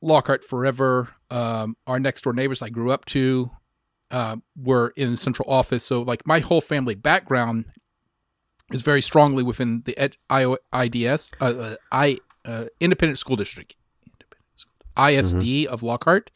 [0.01, 1.09] Lockhart forever.
[1.29, 3.51] Um, our next door neighbors I grew up to
[4.09, 5.83] uh, were in central office.
[5.83, 7.65] So, like, my whole family background
[8.71, 13.75] is very strongly within the ed- I- IDS, uh, uh, I uh, Independent School District,
[14.97, 16.31] ISD of Lockhart.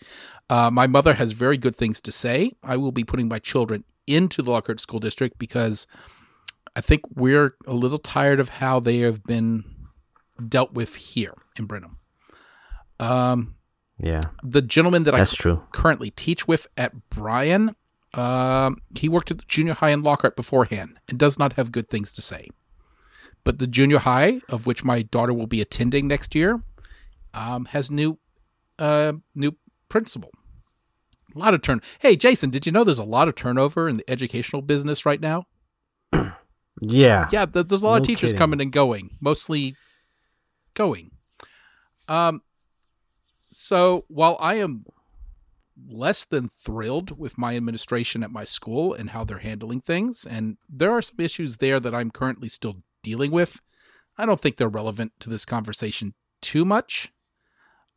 [0.49, 2.51] Uh, my mother has very good things to say.
[2.63, 5.87] I will be putting my children into the Lockhart School District because
[6.75, 9.63] I think we're a little tired of how they have been
[10.47, 11.97] dealt with here in Brenham.
[12.99, 13.55] Um,
[13.99, 15.63] Yeah, the gentleman that I that's true.
[15.71, 17.75] currently teach with at Bryan,
[18.13, 21.89] um, he worked at the junior high in Lockhart beforehand and does not have good
[21.89, 22.49] things to say.
[23.43, 26.61] But the junior high, of which my daughter will be attending next year,
[27.33, 28.17] um, has new
[28.79, 29.55] uh, new
[29.87, 30.31] principal.
[31.35, 31.81] A lot of turn.
[31.99, 35.19] Hey, Jason, did you know there's a lot of turnover in the educational business right
[35.19, 35.45] now?
[36.81, 38.37] Yeah, Yeah, there's a lot of teachers kidding.
[38.37, 39.77] coming and going, mostly
[40.73, 41.11] going.
[42.09, 42.41] Um,
[43.49, 44.85] so while I am
[45.87, 50.57] less than thrilled with my administration at my school and how they're handling things, and
[50.67, 53.61] there are some issues there that I'm currently still dealing with,
[54.17, 57.11] I don't think they're relevant to this conversation too much.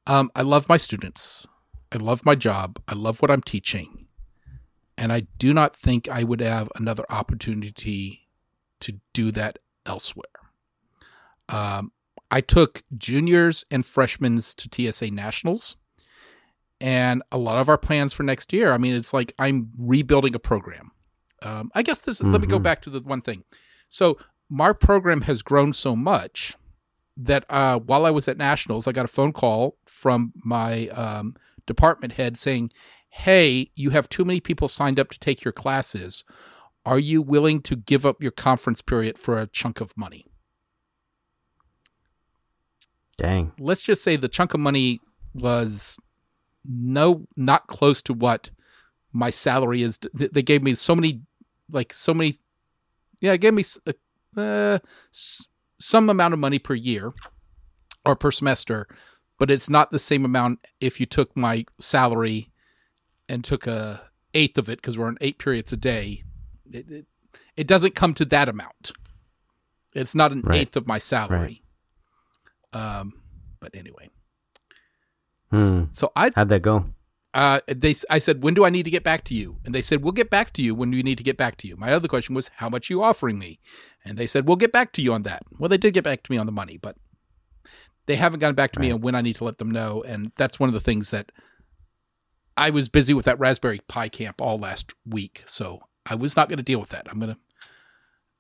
[0.07, 1.47] Um, I love my students.
[1.93, 2.79] I love my job.
[2.89, 4.07] I love what I'm teaching.
[4.97, 8.29] And I do not think I would have another opportunity
[8.81, 10.25] to do that elsewhere.
[11.49, 11.93] Um,
[12.31, 15.77] I took juniors and freshmen to TSA Nationals,
[16.81, 18.73] and a lot of our plans for next year.
[18.73, 20.91] I mean, it's like I'm rebuilding a program.
[21.43, 22.23] Um, I guess this.
[22.23, 22.63] Let me go Mhm.
[22.65, 23.45] back to the one thing.
[23.89, 24.19] So
[24.51, 26.55] my program has grown so much
[27.17, 31.35] that uh, while I was at Nationals, I got a phone call from my um,
[31.69, 32.73] department head saying,
[33.11, 36.25] "Hey, you have too many people signed up to take your classes.
[36.85, 40.25] Are you willing to give up your conference period for a chunk of money?"
[43.17, 43.53] dang.
[43.59, 45.01] let's just say the chunk of money
[45.35, 45.97] was
[46.65, 48.51] no not close to what
[49.13, 51.21] my salary is they gave me so many
[51.71, 52.39] like so many
[53.21, 53.81] yeah it gave me s-
[54.37, 54.79] uh,
[55.81, 57.13] some amount of money per year
[58.07, 58.87] or per semester
[59.39, 62.51] but it's not the same amount if you took my salary
[63.29, 64.03] and took a
[64.35, 66.23] eighth of it because we're on eight periods a day.
[66.71, 67.07] It, it,
[67.57, 68.93] it doesn't come to that amount.
[69.95, 70.61] It's not an Right.
[70.61, 71.63] eighth of my salary.
[72.73, 73.15] Um
[73.61, 74.11] but anyway.
[75.51, 75.85] Hmm.
[75.93, 76.85] so i How'd that go?
[77.35, 79.57] uh they i said when do i need to get back to you?
[79.65, 81.69] And they said we'll get back to you when you need to get back to
[81.69, 81.77] you.
[81.77, 83.59] My other question was how much are you offering me?
[84.05, 85.43] And they said we'll get back to you on that.
[85.59, 86.97] Well they did get back to me on the money but
[88.09, 88.95] they haven't gotten back to me Right.
[88.95, 91.31] on when i need to let them know and that's one of the things that
[92.57, 96.49] i was busy with that raspberry pi camp all last week so i was not
[96.49, 97.39] going to deal with that i'm going to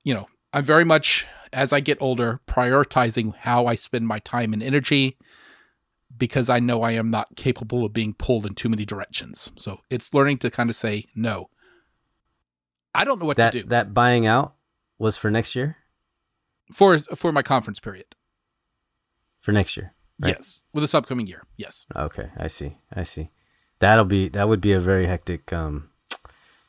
[0.02, 4.52] you know i'm very much as i get older prioritizing how i spend my time
[4.52, 5.16] and energy
[6.16, 9.52] because I know I am not capable of being pulled in too many directions.
[9.56, 11.48] So it's learning to kind of say no.
[12.94, 14.54] I don't know what That to do that buying out
[14.98, 15.76] was for next year.
[16.72, 18.16] for for my conference period.
[19.40, 19.94] For next year.
[20.20, 20.34] Right.
[20.34, 21.44] Yes, with this upcoming year.
[21.56, 21.86] Yes.
[21.94, 22.78] Okay, I see.
[22.92, 23.30] I see.
[23.78, 25.90] That'll be that would be a very hectic um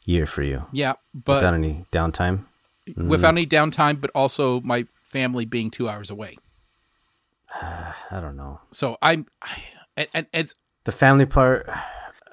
[0.06, 0.66] year for you.
[0.72, 2.46] Yeah, but without any downtime.
[2.90, 3.08] Mm.
[3.08, 6.36] without any downtime, but also my family being two hours away.
[7.54, 8.60] I don't know.
[8.72, 9.64] So I'm, I,
[9.98, 10.56] and, and it's
[10.86, 11.68] The family part,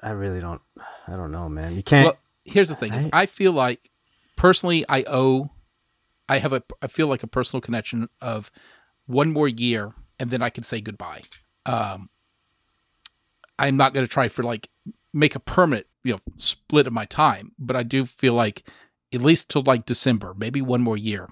[0.03, 0.61] I really don't.
[1.07, 1.75] I don't know, man.
[1.75, 2.05] You can't.
[2.05, 2.17] well.
[2.45, 3.89] Here's the thing: is I- I feel like
[4.35, 5.49] personally, I owe,
[6.29, 8.51] I have a, I feel like a personal connection of
[9.05, 11.21] one more year, and then I can say goodbye.
[11.65, 12.09] Um,
[13.59, 14.69] I'm not going to try for like
[15.13, 18.63] make a permanent you know split of my time, but I do feel like
[19.13, 21.27] at least till like December, maybe one more year,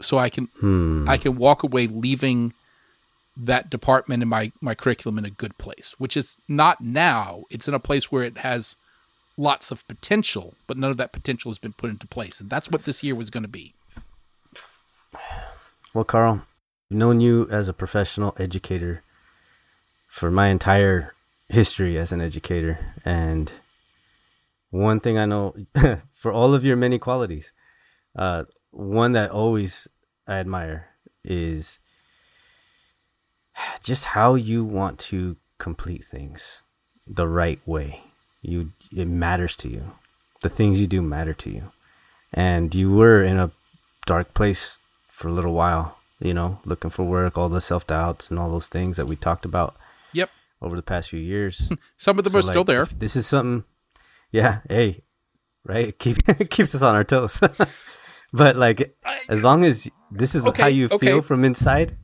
[0.00, 1.08] so I can Hmm.
[1.08, 2.52] I can walk away leaving
[3.36, 7.44] that department in my my curriculum in a good place, which is not now.
[7.50, 8.76] It's in a place where it has
[9.36, 12.70] lots of potential, but none of that potential has been put into place, and that's
[12.70, 13.72] what this year was going to be.
[15.94, 16.42] Well, Carl,
[16.90, 19.02] I've known you as a professional educator
[20.08, 21.12] for my entire
[21.50, 22.94] history as an educator.
[23.04, 23.52] And
[24.70, 25.54] one thing I know
[26.14, 27.52] for all of your many qualities,
[28.16, 29.86] uh, one that always
[30.26, 30.88] I admire
[31.22, 31.78] is
[33.82, 36.62] just how you want to complete things
[37.06, 38.00] the right way.
[38.40, 39.92] You it matters to you.
[40.40, 41.72] The things you do matter to you.
[42.32, 43.50] And you were in a
[44.06, 44.78] dark place
[45.10, 48.50] for a little while, you know, looking for work, all the self doubts and all
[48.50, 49.76] those things that we talked about
[50.12, 50.30] Yep,
[50.62, 51.70] over the past few years.
[51.96, 52.84] some of them So, are still there.
[52.84, 53.64] This is something,
[54.32, 54.60] yeah.
[54.68, 55.02] Hey,
[55.64, 55.96] right?
[55.98, 57.40] Keep keeps us on our toes.
[58.32, 58.96] but like,
[59.28, 61.06] as long as this is how you okay.
[61.06, 61.96] feel from inside,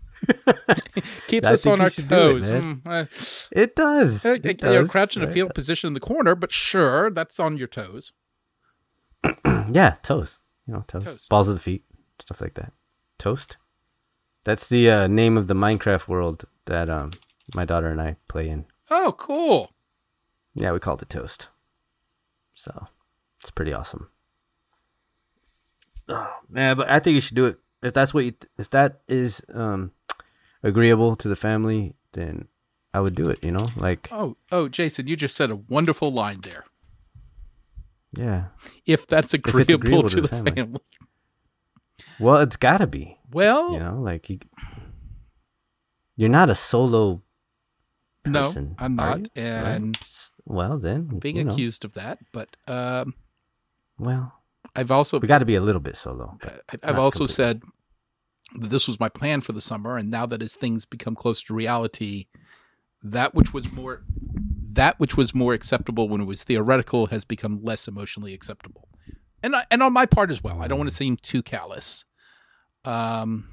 [1.26, 2.50] Keeps us on our should do it, toes.
[2.50, 4.24] Mm, it does.
[4.24, 7.38] uh, It uh, you're crouching in a field position in the corner, but sure, that's
[7.38, 8.12] on your toes.
[9.72, 10.40] Yeah, toes.
[10.66, 11.04] You know, toes.
[11.04, 11.28] Toast.
[11.30, 11.84] Balls of the feet,
[12.20, 12.72] stuff like that.
[13.18, 13.56] Toast.
[14.44, 17.12] That's the uh, name of the Minecraft world that um
[17.54, 18.66] my daughter and I play in.
[18.90, 19.70] Oh, cool.
[20.54, 21.48] Yeah, we called it toast.
[22.56, 22.86] So
[23.40, 24.08] it's pretty awesome.
[26.08, 29.00] Oh, man, but I think you should do it if that's what you if that
[29.08, 29.92] is um
[30.62, 31.94] agreeable to the family.
[32.12, 32.48] Then
[32.92, 33.42] I would do it.
[33.42, 36.64] You know, like Oh, oh, Jason, you just said a wonderful line there.
[38.12, 38.44] yeah.
[38.86, 40.78] If that's agreeable, agreeable to, the family.
[42.18, 43.18] Well, it's got to be.
[43.30, 44.38] Well, You know, like you,
[46.16, 47.22] you're not a solo
[48.26, 48.76] no, person.
[48.78, 49.16] I'm not?
[49.18, 49.28] Right?
[49.36, 52.18] and S- well, then being know, accused of that.
[52.32, 53.14] But um,
[53.98, 54.32] Well,
[54.76, 56.38] I've also we got to be a little bit solo.
[56.82, 57.34] I've also completely.
[57.34, 57.62] said
[58.60, 61.42] that this was my plan for the summer, and now that as things become close
[61.44, 62.26] to reality,
[63.02, 64.02] that which was more
[64.72, 68.83] that which was more acceptable when it was theoretical has become less emotionally acceptable,
[69.44, 70.60] and I, and on my part as well.
[70.62, 72.04] I don't want to seem too callous.
[72.84, 73.48] Um,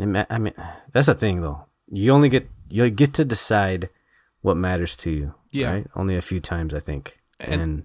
[0.00, 0.54] I mean,
[0.92, 1.66] that's the thing though.
[1.90, 3.90] You only get you get to decide
[4.40, 5.34] what matters to you.
[5.52, 5.72] Yeah.
[5.72, 5.86] Right?
[5.94, 7.84] Only a few times, I think, And- and,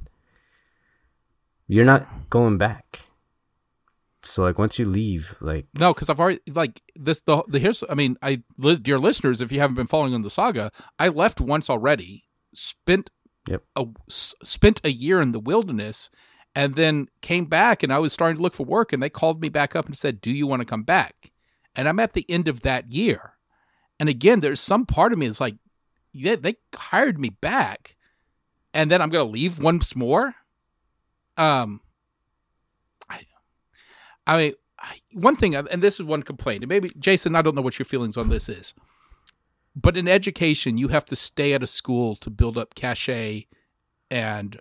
[1.67, 3.09] you're not going back.
[4.23, 7.21] So like once you leave, like No, because I've already like this.
[7.21, 7.83] The the here's.
[7.89, 8.41] I mean, I
[8.81, 12.25] dear listeners, if you haven't been following on the saga, I left once already.
[12.53, 13.09] Spent
[13.47, 13.63] Yep.
[13.75, 16.09] a spent a year in the wilderness,
[16.55, 19.41] and then came back, and I was starting to look for work, and they called
[19.41, 21.31] me back up and said, "Do you want to come back?"
[21.75, 23.33] And I'm at the end of that year,
[23.99, 25.55] and again, there's some part of me that's like,
[26.13, 27.95] yeah, they hired me back,
[28.73, 30.35] and then I'm gonna leave once more.
[31.37, 31.81] Um,
[33.09, 33.25] I,
[34.27, 34.53] I mean,
[35.13, 37.85] one thing, and this is one complaint, and maybe Jason, I don't know what your
[37.85, 38.73] feelings on this is,
[39.75, 43.47] but in education, you have to stay at a school to build up cachet
[44.09, 44.59] and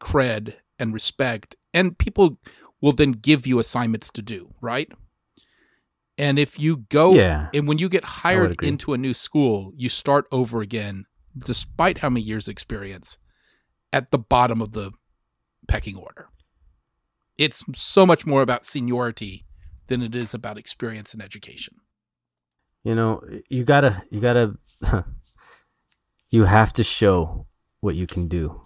[0.00, 2.38] cred and respect, and people
[2.80, 4.90] will then give you assignments to do, right?
[6.18, 7.48] And if you go, Yeah.
[7.52, 12.08] and when you get hired into a new school, you start over again, despite how
[12.10, 13.18] many years' experience,
[13.92, 14.92] at the bottom of the
[15.66, 16.28] pecking order.
[17.36, 19.44] It's so much more about seniority
[19.88, 21.76] than it is about experience and education.
[22.84, 24.56] you know, you gotta you gotta
[26.30, 27.46] you have to show
[27.80, 28.63] what you can do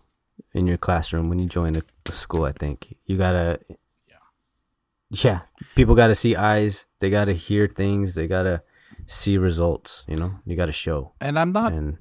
[0.59, 2.44] in your classroom when you join a, a school.
[2.44, 3.61] I think you gotta.
[4.09, 4.16] Yeah,
[5.11, 5.40] yeah.
[5.75, 6.87] people got to see eyes.
[6.99, 8.14] They got to hear things.
[8.14, 8.62] They got to
[9.07, 10.05] see results.
[10.09, 11.99] You know, you got to show, And I'm not, and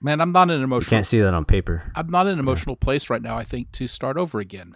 [0.00, 0.90] man, I'm not in an emotional.
[0.90, 1.92] can't see that on paper.
[1.94, 3.36] I'm not in an emotional place right now.
[3.36, 4.74] I think to start over again.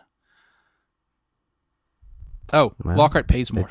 [2.53, 3.67] Oh, Well, Lockhart pays more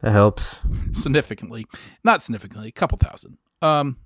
[0.00, 0.60] That helps.
[0.90, 1.64] significantly,
[2.02, 3.38] not significantly, a couple thousand.
[3.62, 3.98] Um,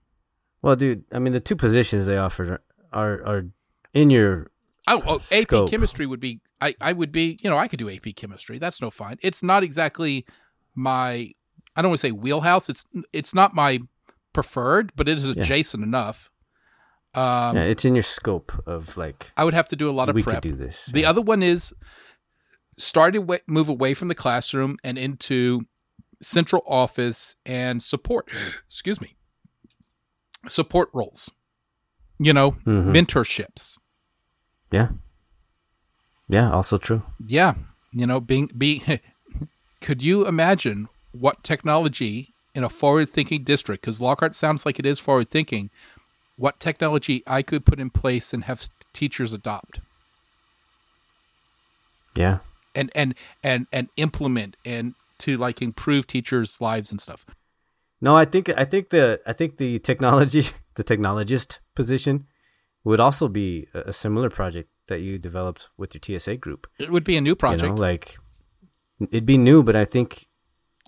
[0.63, 2.61] Well, dude, I mean, the two positions they offered
[2.93, 3.47] are are,
[3.95, 4.49] in your
[4.87, 5.71] Oh, oh AP Scope.
[5.71, 6.41] chemistry would be.
[6.61, 7.39] I, I would be.
[7.43, 8.59] You know, I could do AP chemistry.
[8.59, 9.19] That's no fine.
[9.23, 10.25] It's not exactly
[10.75, 11.33] my.
[11.77, 12.69] I don't want to say wheelhouse.
[12.69, 13.81] It's it's not my
[14.33, 16.31] preferred, but it is adjacent enough.
[17.15, 20.09] Um, yeah, it's in your scope of like I would have to do a lot
[20.09, 20.43] of we prep.
[20.43, 20.87] could do this.
[20.93, 21.73] The other one is
[22.79, 25.63] start to wa- move away from the classroom and into
[26.23, 28.31] central office and support.
[28.67, 29.15] Excuse me.
[30.47, 31.31] Support roles.
[32.19, 32.93] You know, Mhm.
[32.93, 33.79] mentorships.
[34.71, 34.91] Yeah.
[36.29, 37.03] Yeah, also true.
[37.19, 37.55] Yeah,
[37.93, 38.83] you know, being be.
[39.81, 43.83] could you imagine what technology in a forward-thinking district?
[43.83, 45.71] Because Lockhart sounds like it is forward-thinking,
[46.37, 49.81] what technology I could put in place and have teachers adopt
[52.15, 52.39] Yeah.
[52.75, 57.25] and and and and implement and to like improve teachers' lives and stuff.
[58.01, 60.45] No, I think I think the I think the technology
[60.75, 62.27] the technologist position
[62.85, 66.67] would also be a, similar project that you developed with your TSA group.
[66.79, 67.63] It would be a new project.
[67.65, 68.17] You know, like
[69.01, 70.27] it'd be new, but I think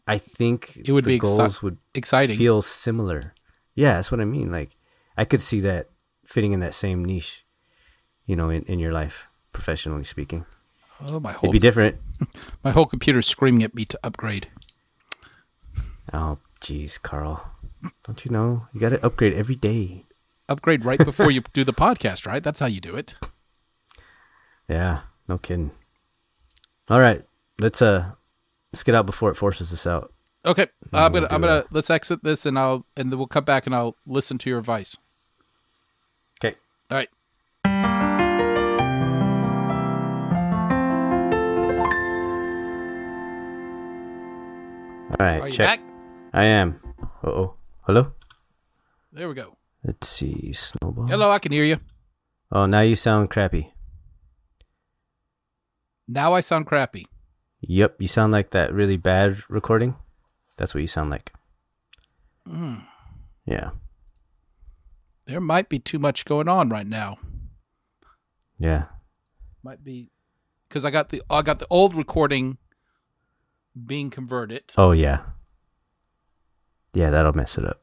[0.06, 2.38] I think It would the be exci- goals would Exciting.
[2.38, 3.34] feel similar.
[3.74, 4.50] Yeah, that's what I mean.
[4.52, 4.76] Like
[5.16, 5.90] I could see that
[6.24, 7.44] fitting in that same niche,
[8.24, 10.46] you know, in, in your life, professionally speaking.
[11.02, 11.96] oh my whole It'd be different.
[12.64, 14.48] my whole computer's screaming at me to upgrade.
[16.12, 17.50] Oh, jeez, Carl.
[18.04, 18.66] Don't you know?
[18.72, 20.04] You got to upgrade every day.
[20.48, 22.42] Upgrade right before you do the podcast, right?
[22.42, 23.14] That's how you do it.
[24.68, 25.72] Yeah, no kidding.
[26.88, 27.24] All right,
[27.58, 28.12] let's uh,
[28.72, 30.12] let's get out before it forces us out.
[30.46, 33.66] Okay, I'm gonna I'm gonna let's exit this and I'll and then we'll come back
[33.66, 34.96] and I'll listen to your advice.
[36.38, 36.56] Okay.
[36.88, 37.08] All right.
[45.18, 45.80] All right, Are check.
[46.32, 46.80] I am.
[47.22, 47.54] Uh oh.
[47.82, 48.12] Hello.
[49.12, 49.56] There we go.
[49.84, 50.52] Let's see.
[50.52, 51.06] Snowball.
[51.08, 51.78] Hello, I can hear you.
[52.52, 53.72] Oh, now you sound crappy.
[56.08, 57.06] Now I sound crappy.
[57.60, 59.96] Yep, you sound like that really bad recording.
[60.56, 61.32] That's what you sound like.
[62.48, 62.84] Mm,
[63.44, 63.70] Yeah.
[65.26, 67.18] there might be too much going on right now.
[68.58, 68.86] Yeah.
[69.62, 70.10] Might be
[70.68, 72.58] because I got the I got the old recording
[73.86, 74.64] being converted.
[74.76, 75.20] Oh yeah.
[76.92, 77.80] Yeah, that'll mess it up.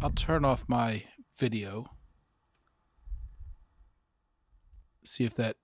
[0.00, 1.04] I'll, turn off my
[1.38, 1.86] video.
[5.04, 5.56] See if that.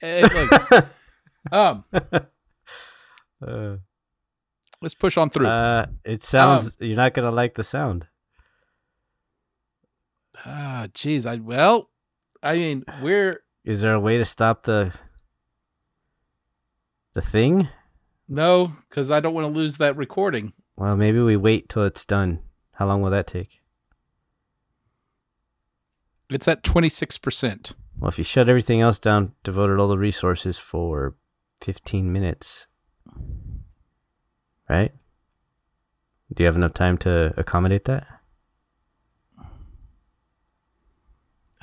[0.00, 0.86] hey, look.
[1.52, 1.84] um,
[3.46, 3.76] Uh,
[4.80, 5.46] let's push on through.
[5.48, 6.76] uh, it sounds.
[6.78, 8.06] you're not gonna like the sound.
[10.46, 11.26] ah, jeez.
[11.26, 11.90] I well,
[12.42, 14.92] I mean, we're Is there a way to stop the
[17.14, 17.68] the thing?
[18.28, 20.52] no, because I don't want to lose that recording.
[20.76, 22.40] Well, maybe we wait till it's done.
[22.72, 23.60] How long will that take?
[26.30, 27.72] It's at twenty six percent.
[27.98, 31.14] Well, if you shut everything else down, devoted all the resources for
[31.60, 32.66] 15 minutes,
[34.68, 34.92] right?
[36.32, 38.06] Do you have enough time to accommodate that?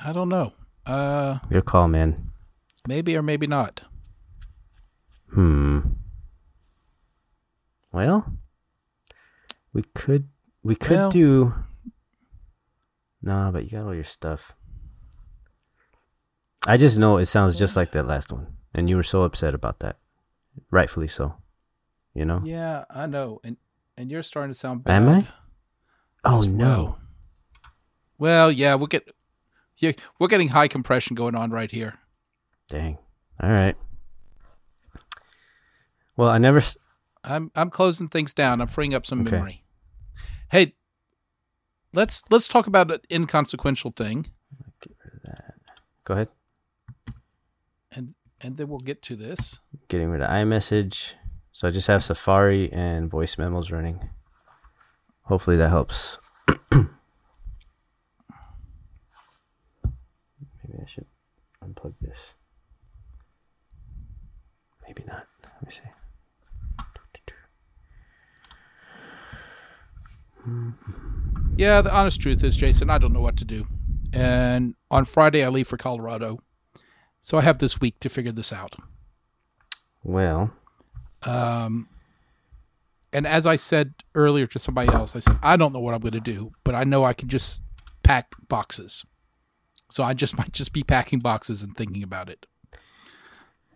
[0.02, 0.52] I don't know.
[0.86, 2.30] Uh, Your call, man.
[2.88, 3.82] maybe or maybe not.
[5.32, 5.80] Hmm.
[7.92, 8.36] Well,
[9.72, 10.28] we could
[10.62, 11.54] we could Well- do.
[13.22, 14.54] Nah, but you got all your stuff.
[16.66, 19.54] I just know it sounds just like that last one, and you were so upset
[19.54, 19.98] about that,
[20.70, 21.34] rightfully so.
[22.14, 22.40] You know.
[22.44, 23.56] Yeah, I know, and
[23.96, 25.02] and you're starting to sound bad.
[25.02, 25.28] Am I?
[26.24, 26.66] Oh no.
[26.66, 26.98] Well.
[28.18, 29.08] Well, yeah, we'll get.
[29.78, 31.94] Yeah, we're getting high compression going on right here.
[32.68, 32.98] Dang.
[33.42, 33.76] All right.
[36.20, 36.58] Well, I never.
[36.58, 36.76] s-
[37.24, 38.60] I'm I'm closing things down.
[38.60, 39.36] I'm freeing up some Okay.
[39.36, 39.64] memory.
[40.50, 40.74] Hey,
[41.94, 44.26] let's let's talk about an inconsequential thing,
[44.82, 45.54] Get rid of that.
[46.04, 46.28] Go ahead.
[47.90, 49.60] and and then we'll get to this.
[49.88, 51.14] Getting rid of iMessage.
[51.52, 54.10] So I just have Safari and voice memos running.
[55.22, 56.18] Hopefully that helps.
[56.70, 56.88] Maybe
[60.82, 61.06] I should
[61.64, 62.34] unplug this.
[64.86, 65.26] Maybe not.
[65.44, 65.88] Let me see.
[71.56, 73.66] Yeah, the honest truth is, Jason, I don't know what to do.
[74.12, 76.40] And on Friday, I leave for Colorado,
[77.20, 78.74] so I have this week to figure this out.
[80.02, 80.50] Well,
[81.22, 81.88] Um,
[83.12, 86.00] and as I said earlier to somebody else, I said I don't know what I'm
[86.00, 87.60] going to do, but I know I can just
[88.02, 89.04] pack boxes.
[89.90, 92.46] So I just might just be packing boxes and thinking about it.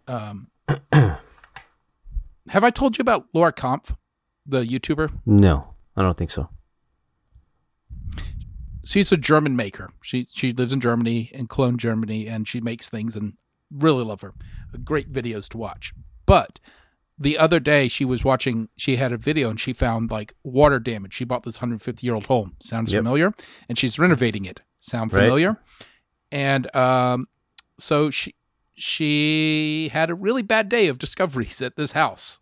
[0.09, 0.49] Um,
[0.93, 3.95] have I told you about Laura Kampf,
[4.47, 5.11] the YouTuber?
[5.27, 6.49] no, I don't think so.
[8.85, 9.91] She's a German maker.
[10.03, 13.35] She she lives in Germany in Cologne, Germany, and she makes things and
[13.71, 14.35] really love her.
[14.85, 15.95] Great videos to watch.
[16.27, 16.61] But
[17.19, 20.79] the other day she was watching she had a video and she found like water
[20.79, 21.15] damage.
[21.15, 22.57] She bought this 150 year old home.
[22.61, 23.01] Sounds Yep.
[23.01, 23.33] familiar?
[23.69, 24.61] And she's renovating it.
[24.81, 25.23] Sound Right.
[25.23, 25.57] familiar?
[26.31, 27.29] And um
[27.79, 28.35] so she
[28.75, 32.39] she had a really bad day of discoveries at this house.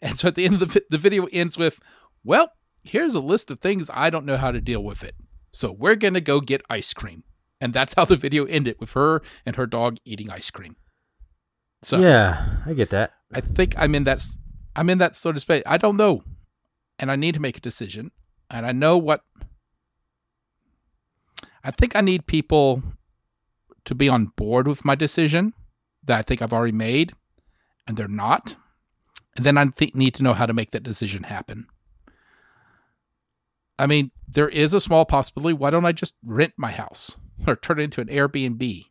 [0.00, 1.80] And so at the end of the the video ends with,
[2.24, 2.50] "Well,
[2.82, 5.14] here's a list of things I don't know how to deal with it.
[5.52, 7.24] So we're going to go get ice cream."
[7.60, 10.76] And that's how the video ended with her and her dog eating ice cream.
[11.82, 13.12] So yeah, I get that.
[13.32, 14.24] I think I'm in that
[14.74, 15.62] I'm in that sort of space.
[15.66, 16.22] I don't know.
[16.98, 18.12] and I need to make a decision,
[18.48, 19.22] and I know what.
[21.64, 22.82] I think I need people
[23.84, 25.52] to be on board with my decision
[26.04, 27.12] that I think I've already made,
[27.86, 28.56] and they're not.
[29.36, 31.66] And then I think need to know how to make that decision happen.
[33.82, 35.54] I mean, there is a small possibility.
[35.54, 37.16] Why don't I just rent my house
[37.48, 38.86] or turn it into an Airbnb?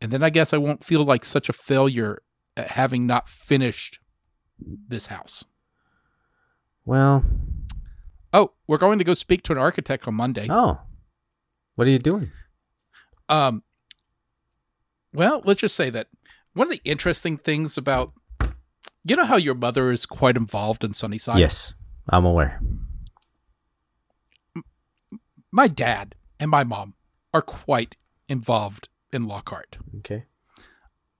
[0.00, 2.22] And then I guess I won't feel like such a failure
[2.56, 3.98] at having not finished
[4.58, 5.44] this house.
[6.86, 7.24] Well,
[8.32, 10.46] Oh, we're going to go speak to an architect on Monday.
[10.50, 10.80] oh,
[11.74, 12.32] what are you doing?
[13.28, 13.62] Um,
[15.12, 16.08] well, let's just say that
[16.54, 18.12] one of the interesting things about
[19.04, 21.38] you know how your mother is quite involved in Sunnyside.
[21.38, 21.74] Yes,
[22.08, 22.60] I'm aware.
[25.54, 26.94] My dad and my mom
[27.32, 27.96] are quite
[28.26, 29.76] involved in Lockhart.
[29.98, 30.24] Okay.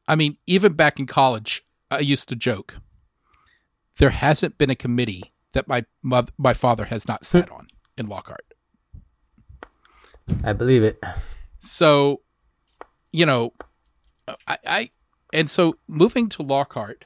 [0.08, 2.76] I mean, even back in college, I used to joke
[3.98, 5.22] there hasn't been a committee
[5.52, 8.54] that my mother, my father has not sat on in Lockhart.
[10.42, 11.00] I believe it.
[11.60, 12.22] So,
[13.12, 13.52] you know,
[14.48, 14.90] I, I
[15.32, 17.04] and so moving to Lockhart,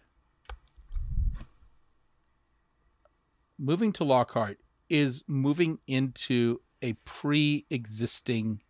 [3.59, 4.57] moving to Lockhart
[4.89, 8.63] is moving into a pre-existing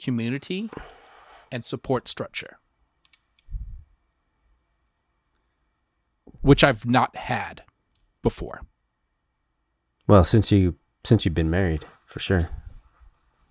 [0.00, 0.70] community
[1.50, 2.58] and support structure,
[6.40, 7.62] which I've not had
[8.22, 8.62] before.
[10.06, 12.48] Well, since you since you've been married, for sure.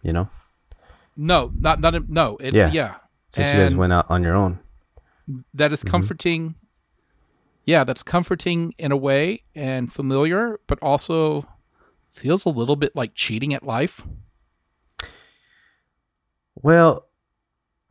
[0.04, 0.30] You know,
[1.16, 2.38] No, not not no.
[2.38, 2.72] It, Yeah.
[2.72, 2.96] yeah,
[3.30, 4.60] since you guys went out on your own.
[5.54, 5.90] that is mm-hmm.
[5.92, 6.56] comforting.
[7.66, 11.44] Yeah, that's comforting in a way and familiar, but also
[12.18, 14.06] feels a little bit like cheating at life.
[16.56, 17.08] Well,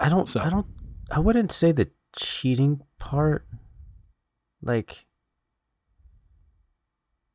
[0.01, 0.29] I don't.
[0.29, 0.67] So- I don't.
[1.11, 3.47] I wouldn't say the cheating part.
[4.63, 5.07] Like,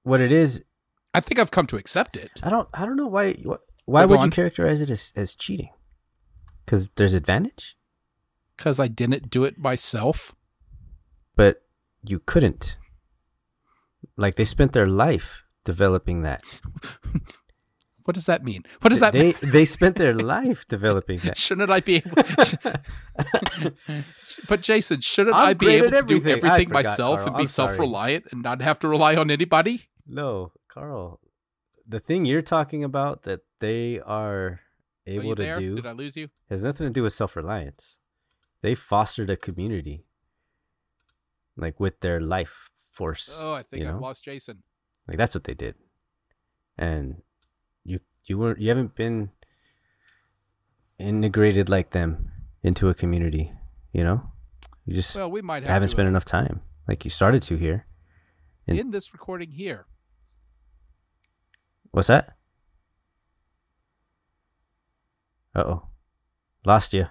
[0.04, 0.64] what it is,
[1.14, 2.32] I think I've come to accept it.
[2.44, 2.68] I don't.
[2.74, 3.34] I don't know why.
[3.86, 5.70] Why would you characterize it as as cheating?
[6.66, 7.78] Because there's advantage,
[8.58, 10.36] because I didn't do it myself.
[11.36, 11.64] but
[12.04, 12.78] you couldn't.
[14.18, 16.62] Like they spent their life developing that.
[18.04, 18.64] What does that mean?
[18.82, 19.36] What does that they mean?
[19.44, 21.38] they spent their life developing that.
[21.38, 22.16] Shouldn't I be able?
[24.50, 26.68] but Jason, shouldn't I'm i be able to do everything.
[26.68, 27.28] Forgot, myself Carl.
[27.28, 29.90] and be I'm self-reliant and not have to rely on anybody?
[30.08, 31.20] No, Carl.
[31.88, 34.60] The thing you're talking about that they are Are
[35.06, 35.56] able to there?
[35.56, 36.30] do Did I lose you?
[36.50, 38.00] has nothing to do with self reliance.
[38.62, 40.06] They fostered a community,
[41.56, 43.40] like with their life force.
[43.42, 44.64] Oh, I think you I've lost Jason.
[45.12, 45.76] Like that's what they did,
[46.78, 47.22] and
[47.84, 49.32] you you weren't you haven't been
[50.98, 52.32] integrated like them
[52.64, 53.52] into a community.
[53.92, 54.32] You know,
[54.86, 57.58] you just Well, we might have haven't spent uh, enough time like you started to
[57.58, 57.88] here.
[58.68, 59.86] and- in this recording here.
[61.92, 62.38] What's that?
[65.54, 65.88] Uh oh,
[66.64, 67.08] lost you,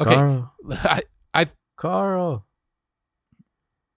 [0.00, 0.54] Okay, Carl.
[0.70, 1.02] I,
[1.34, 1.46] I,
[1.76, 2.46] Carl.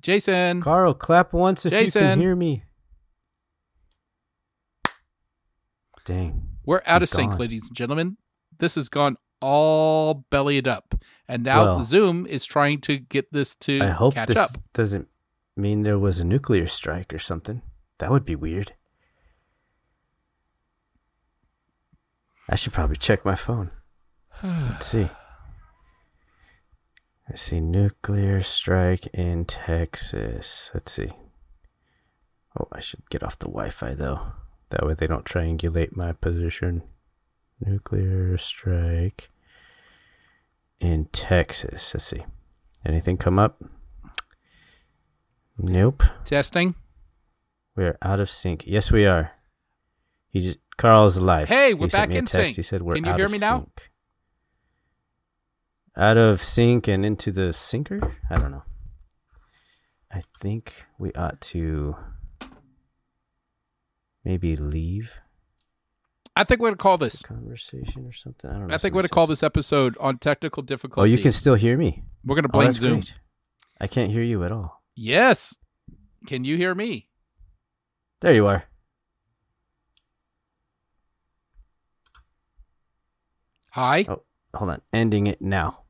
[0.02, 0.62] Jason.
[0.62, 2.02] Carl, clap once if you Jason.
[2.02, 2.64] can hear me.
[6.06, 6.48] Dang.
[6.66, 7.40] We're out of sync, gone.
[7.40, 8.18] ladies and gentlemen.
[8.58, 10.96] This has gone all bellied up,
[11.28, 14.52] and now Well, Zoom is trying to get this to I hope catch this up.
[14.74, 15.08] doesn't
[15.56, 17.62] mean there was a nuclear strike or something.
[18.00, 18.74] That would be weird.
[22.50, 23.72] I should probably check my phone.
[24.44, 25.10] Let's see.
[27.32, 27.62] Let's see.
[27.62, 30.70] Nuclear strike in Texas.
[30.74, 31.12] Let's see.
[32.60, 34.34] Oh, I should get off the Wi Fi though.
[34.70, 36.84] That way they don't triangulate my position.
[37.66, 39.30] Nuclear strike
[40.82, 41.94] in Texas.
[41.94, 42.26] Let's see.
[42.86, 43.64] Anything come up?
[45.58, 46.04] Nope.
[46.26, 46.76] Testing.
[47.78, 48.66] We're out of sync.
[48.68, 49.32] Yes, we are.
[50.32, 51.48] He just Carl's alive.
[51.48, 52.58] Hey, we're back in sync.
[52.58, 53.60] He said we're Can you out hear of me now?
[53.60, 53.91] sync.
[56.02, 58.16] Out of sync and into the sinker?
[58.28, 58.64] I don't know.
[60.12, 61.96] I think we ought to
[64.26, 65.14] maybe leave
[66.36, 67.22] I think we're gonna call this.
[67.22, 68.50] conversation or something.
[68.50, 68.74] I don't know.
[68.74, 71.02] I think we're gonna call this episode on technical difficulty.
[71.02, 72.02] Oh, you can still hear me.
[72.26, 72.94] We're gonna Oh, blame that's Zoom.
[73.02, 73.14] great.
[73.80, 74.82] I can't hear you at all.
[74.96, 75.56] Yes.
[76.26, 77.10] Can you hear me?
[78.22, 78.64] There you are.
[83.72, 84.06] Hi.
[84.08, 84.24] Oh,
[84.56, 84.82] hold on.
[84.94, 85.81] Ending it now.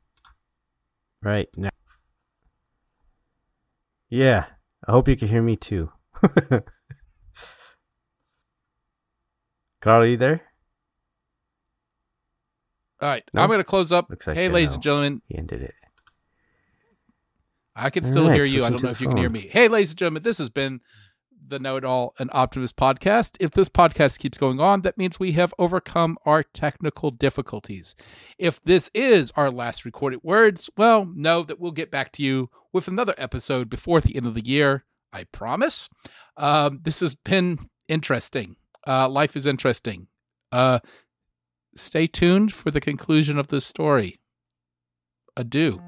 [1.23, 1.69] Right now.
[4.09, 4.45] Yeah.
[4.87, 5.91] I hope you can hear me too.
[9.81, 10.41] Carl, are you there?
[13.01, 13.23] All right.
[13.33, 13.41] No?
[13.41, 14.07] I'm gonna close up.
[14.09, 15.73] Like hey, ladies and gentlemen, He ended it.
[17.75, 18.63] I can still right, hear you.
[18.65, 19.41] I don't know if you can hear me.
[19.41, 20.81] Hey, ladies and gentlemen, this has been
[21.51, 23.37] the Know It All and Optimist podcast.
[23.39, 27.93] If this podcast keeps going on, that means we have overcome our technical difficulties.
[28.39, 32.49] If this is our last recorded words, well, know that we'll get back to you
[32.73, 34.85] with another episode before the end of the year.
[35.13, 35.89] I promise.
[36.37, 38.55] Um, this has been interesting.
[38.87, 40.07] Uh, life is interesting.
[40.51, 40.79] Uh,
[41.75, 44.19] stay tuned for the conclusion of this story.
[45.35, 45.81] Adieu.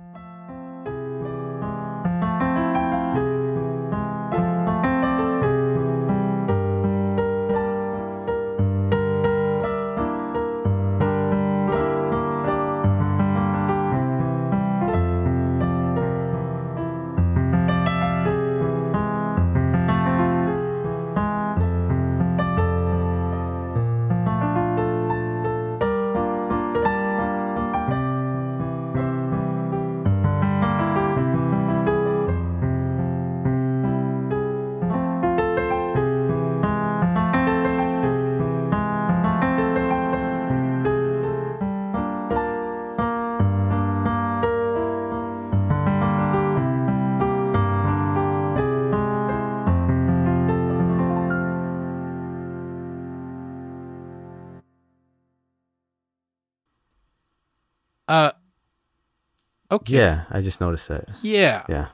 [59.94, 61.10] Yeah, I just noticed that.
[61.22, 61.64] Yeah.
[61.70, 61.88] Yeah,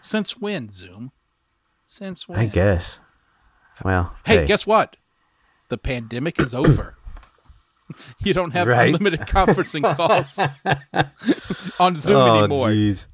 [0.00, 1.12] Since when, Zoom?
[1.84, 2.38] Since when?
[2.38, 3.00] I guess.
[3.84, 4.96] Well, Hey, guess what?
[5.68, 6.96] The pandemic is over.
[8.24, 8.86] you don't have Right.
[8.88, 10.38] unlimited conferencing calls
[11.80, 12.68] on Zoom oh, anymore.
[12.68, 13.06] jeez.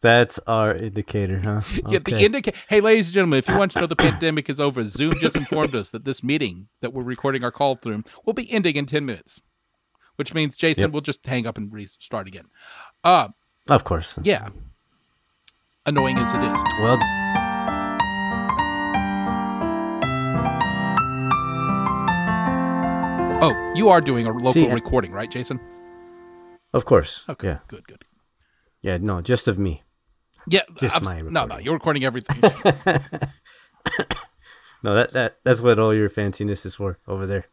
[0.00, 1.62] That's our indicator, huh?
[1.88, 2.24] Yeah, the Okay.
[2.26, 5.14] indica- Hey, ladies and gentlemen, if you want to know the pandemic is over, Zoom
[5.18, 8.76] just informed us that this meeting that we're recording our call through will be ending
[8.76, 9.40] in 10 minutes,
[10.16, 10.90] which means Jason Yep.
[10.92, 12.44] will just hang up and restart again.
[13.04, 13.28] Uh,
[13.68, 14.18] Of course.
[14.22, 14.48] yeah.
[15.86, 16.62] Annoying as it is.
[16.80, 16.98] Well,
[23.46, 25.60] Oh, you are doing a local See, recording, right, Jason?
[26.72, 27.24] of course.
[27.28, 27.58] Okay, Yeah.
[27.68, 28.04] good, good.
[28.80, 28.96] Yeah.
[28.98, 29.82] No, just of me.
[30.48, 32.40] Yeah, Just abs- my no, no, you're recording everything.
[34.82, 37.46] No, that that that's what all your fanciness is for over there.